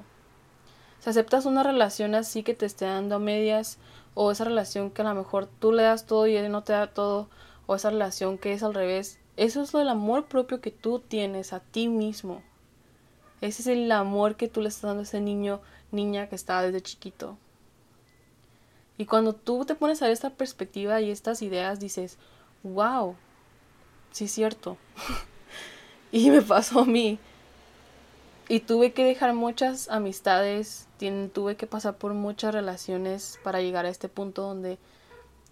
Si 1.00 1.10
aceptas 1.10 1.46
una 1.46 1.64
relación 1.64 2.16
así 2.16 2.44
que 2.44 2.54
te 2.54 2.66
esté 2.66 2.86
dando 2.86 3.20
medias, 3.20 3.78
o 4.14 4.32
esa 4.32 4.46
relación 4.46 4.90
que 4.90 5.02
a 5.02 5.06
lo 5.06 5.14
mejor 5.14 5.48
tú 5.60 5.72
le 5.72 5.84
das 5.84 6.06
todo 6.06 6.28
y 6.28 6.36
él 6.36 6.52
no 6.52 6.64
te 6.64 6.74
da 6.74 6.88
todo, 6.88 7.28
o 7.68 7.76
esa 7.76 7.90
relación 7.90 8.38
que 8.38 8.54
es 8.54 8.64
al 8.64 8.74
revés, 8.74 9.20
eso 9.38 9.62
es 9.62 9.74
lo 9.74 9.80
del 9.80 9.90
amor 9.90 10.26
propio 10.26 10.62
que 10.62 10.72
tú 10.72 11.00
tienes 11.00 11.54
a 11.54 11.60
ti 11.60 11.88
mismo. 11.88 12.42
Ese 13.42 13.62
es 13.62 13.68
el 13.68 13.92
amor 13.92 14.36
que 14.36 14.48
tú 14.48 14.62
le 14.62 14.70
estás 14.70 14.84
dando 14.84 15.02
a 15.02 15.04
ese 15.04 15.20
niño, 15.20 15.62
niña 15.92 16.30
que 16.30 16.36
está 16.36 16.62
desde 16.62 16.82
chiquito. 16.82 17.38
Y 18.98 19.06
cuando 19.06 19.34
tú 19.34 19.66
te 19.66 19.76
pones 19.76 20.02
a 20.02 20.06
ver 20.06 20.14
esta 20.14 20.30
perspectiva 20.30 21.02
y 21.02 21.12
estas 21.12 21.42
ideas, 21.42 21.80
dices, 21.80 22.18
wow, 22.64 23.16
sí 24.12 24.26
es 24.26 24.32
cierto. 24.32 24.78
y 26.12 26.30
me 26.30 26.42
pasó 26.42 26.82
a 26.82 26.86
mí. 26.86 27.20
Y 28.48 28.62
tuve 28.62 28.94
que 28.94 29.04
dejar 29.04 29.34
muchas 29.34 29.90
amistades, 29.90 30.88
tuve 31.34 31.58
que 31.58 31.68
pasar 31.68 31.98
por 31.98 32.14
muchas 32.14 32.54
relaciones 32.54 33.40
para 33.44 33.62
llegar 33.62 33.86
a 33.86 33.90
este 33.90 34.08
punto 34.08 34.44
donde, 34.44 34.78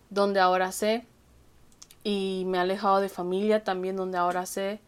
donde 0.10 0.40
ahora 0.40 0.72
sé. 0.72 1.06
Y 2.04 2.44
me 2.48 2.58
he 2.58 2.62
alejado 2.62 3.00
de 3.00 3.10
familia 3.10 3.64
también 3.64 3.96
donde 3.96 4.18
ahora 4.18 4.46
sé. 4.46 4.80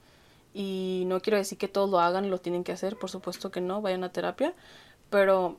Y 0.54 1.04
no 1.08 1.19
quiero 1.21 1.38
decir 1.38 1.58
que 1.58 1.67
todos 1.67 1.89
lo 1.89 1.99
hagan 1.99 2.25
y 2.25 2.30
lo 2.30 2.39
tienen 2.39 2.63
que 2.63 2.71
hacer, 2.71 2.97
por 2.97 3.10
supuesto 3.10 3.51
que 3.51 3.62
no, 3.62 3.82
vayan 3.82 4.04
a 4.04 4.12
terapia. 4.12 4.54
Pero 5.10 5.58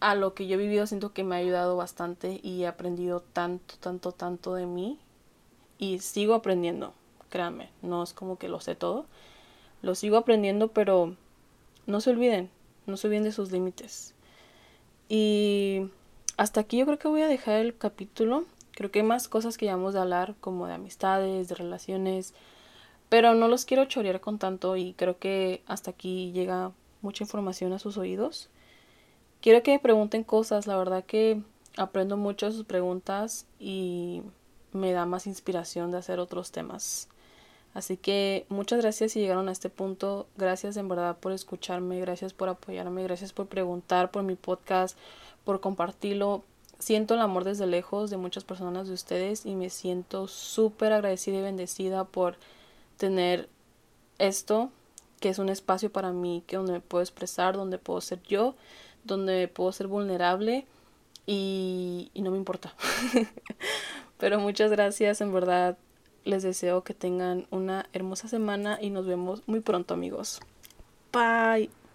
a 0.00 0.14
lo 0.14 0.34
que 0.34 0.46
yo 0.46 0.54
he 0.54 0.62
vivido 0.62 0.86
siento 0.86 1.12
que 1.12 1.24
me 1.24 1.36
ha 1.36 1.38
ayudado 1.38 1.76
bastante 1.76 2.40
y 2.42 2.62
he 2.62 2.66
aprendido 2.66 3.20
tanto, 3.20 3.76
tanto, 3.80 4.12
tanto 4.12 4.54
de 4.54 4.66
mí. 4.66 4.98
Y 5.78 5.98
sigo 5.98 6.34
aprendiendo, 6.34 6.94
créanme, 7.28 7.70
no 7.82 8.02
es 8.02 8.12
como 8.12 8.38
que 8.38 8.48
lo 8.48 8.60
sé 8.60 8.74
todo. 8.74 9.06
Lo 9.82 9.94
sigo 9.94 10.16
aprendiendo, 10.16 10.68
pero 10.68 11.14
no 11.86 12.00
se 12.00 12.10
olviden, 12.10 12.50
no 12.86 12.96
se 12.96 13.06
olviden 13.08 13.24
de 13.24 13.32
sus 13.32 13.52
límites. 13.52 14.14
Y 15.08 15.90
hasta 16.36 16.60
aquí 16.60 16.78
yo 16.78 16.86
creo 16.86 16.98
que 16.98 17.08
voy 17.08 17.22
a 17.22 17.28
dejar 17.28 17.56
el 17.56 17.76
capítulo. 17.76 18.44
Creo 18.76 18.90
que 18.90 19.00
hay 19.00 19.06
más 19.06 19.26
cosas 19.26 19.56
que 19.56 19.66
vamos 19.66 19.96
a 19.96 20.02
hablar, 20.02 20.34
como 20.38 20.66
de 20.66 20.74
amistades, 20.74 21.48
de 21.48 21.54
relaciones, 21.54 22.34
pero 23.08 23.34
no 23.34 23.48
los 23.48 23.64
quiero 23.64 23.86
chorear 23.86 24.20
con 24.20 24.38
tanto 24.38 24.76
y 24.76 24.92
creo 24.92 25.18
que 25.18 25.62
hasta 25.66 25.92
aquí 25.92 26.30
llega 26.32 26.72
mucha 27.00 27.24
información 27.24 27.72
a 27.72 27.78
sus 27.78 27.96
oídos. 27.96 28.50
Quiero 29.40 29.62
que 29.62 29.70
me 29.72 29.78
pregunten 29.78 30.24
cosas, 30.24 30.66
la 30.66 30.76
verdad 30.76 31.04
que 31.04 31.40
aprendo 31.78 32.18
mucho 32.18 32.46
de 32.46 32.52
sus 32.52 32.66
preguntas 32.66 33.46
y 33.58 34.22
me 34.72 34.92
da 34.92 35.06
más 35.06 35.26
inspiración 35.26 35.90
de 35.90 35.96
hacer 35.96 36.18
otros 36.20 36.52
temas. 36.52 37.08
Así 37.72 37.96
que 37.96 38.44
muchas 38.50 38.82
gracias 38.82 39.12
si 39.12 39.20
llegaron 39.20 39.48
a 39.48 39.52
este 39.52 39.70
punto. 39.70 40.26
Gracias 40.36 40.76
en 40.76 40.88
verdad 40.88 41.16
por 41.18 41.32
escucharme, 41.32 41.98
gracias 42.00 42.34
por 42.34 42.50
apoyarme, 42.50 43.02
gracias 43.04 43.32
por 43.32 43.46
preguntar 43.46 44.10
por 44.10 44.22
mi 44.22 44.34
podcast, 44.34 44.98
por 45.44 45.60
compartirlo. 45.60 46.44
Siento 46.78 47.14
el 47.14 47.20
amor 47.20 47.44
desde 47.44 47.66
lejos 47.66 48.10
de 48.10 48.16
muchas 48.16 48.44
personas 48.44 48.88
de 48.88 48.94
ustedes 48.94 49.46
y 49.46 49.54
me 49.54 49.70
siento 49.70 50.28
súper 50.28 50.92
agradecida 50.92 51.38
y 51.38 51.42
bendecida 51.42 52.04
por 52.04 52.36
tener 52.98 53.48
esto, 54.18 54.70
que 55.20 55.30
es 55.30 55.38
un 55.38 55.48
espacio 55.48 55.90
para 55.90 56.12
mí, 56.12 56.42
que 56.46 56.56
donde 56.56 56.72
me 56.72 56.80
puedo 56.80 57.02
expresar, 57.02 57.56
donde 57.56 57.78
puedo 57.78 58.00
ser 58.00 58.22
yo, 58.24 58.54
donde 59.04 59.48
puedo 59.48 59.72
ser 59.72 59.86
vulnerable 59.86 60.66
y, 61.26 62.10
y 62.12 62.22
no 62.22 62.30
me 62.30 62.36
importa. 62.36 62.74
Pero 64.18 64.38
muchas 64.38 64.70
gracias, 64.70 65.20
en 65.20 65.32
verdad 65.32 65.78
les 66.26 66.42
deseo 66.42 66.82
que 66.82 66.92
tengan 66.92 67.46
una 67.50 67.86
hermosa 67.92 68.28
semana 68.28 68.78
y 68.80 68.90
nos 68.90 69.06
vemos 69.06 69.42
muy 69.46 69.60
pronto 69.60 69.94
amigos. 69.94 70.40
Bye. 71.12 71.85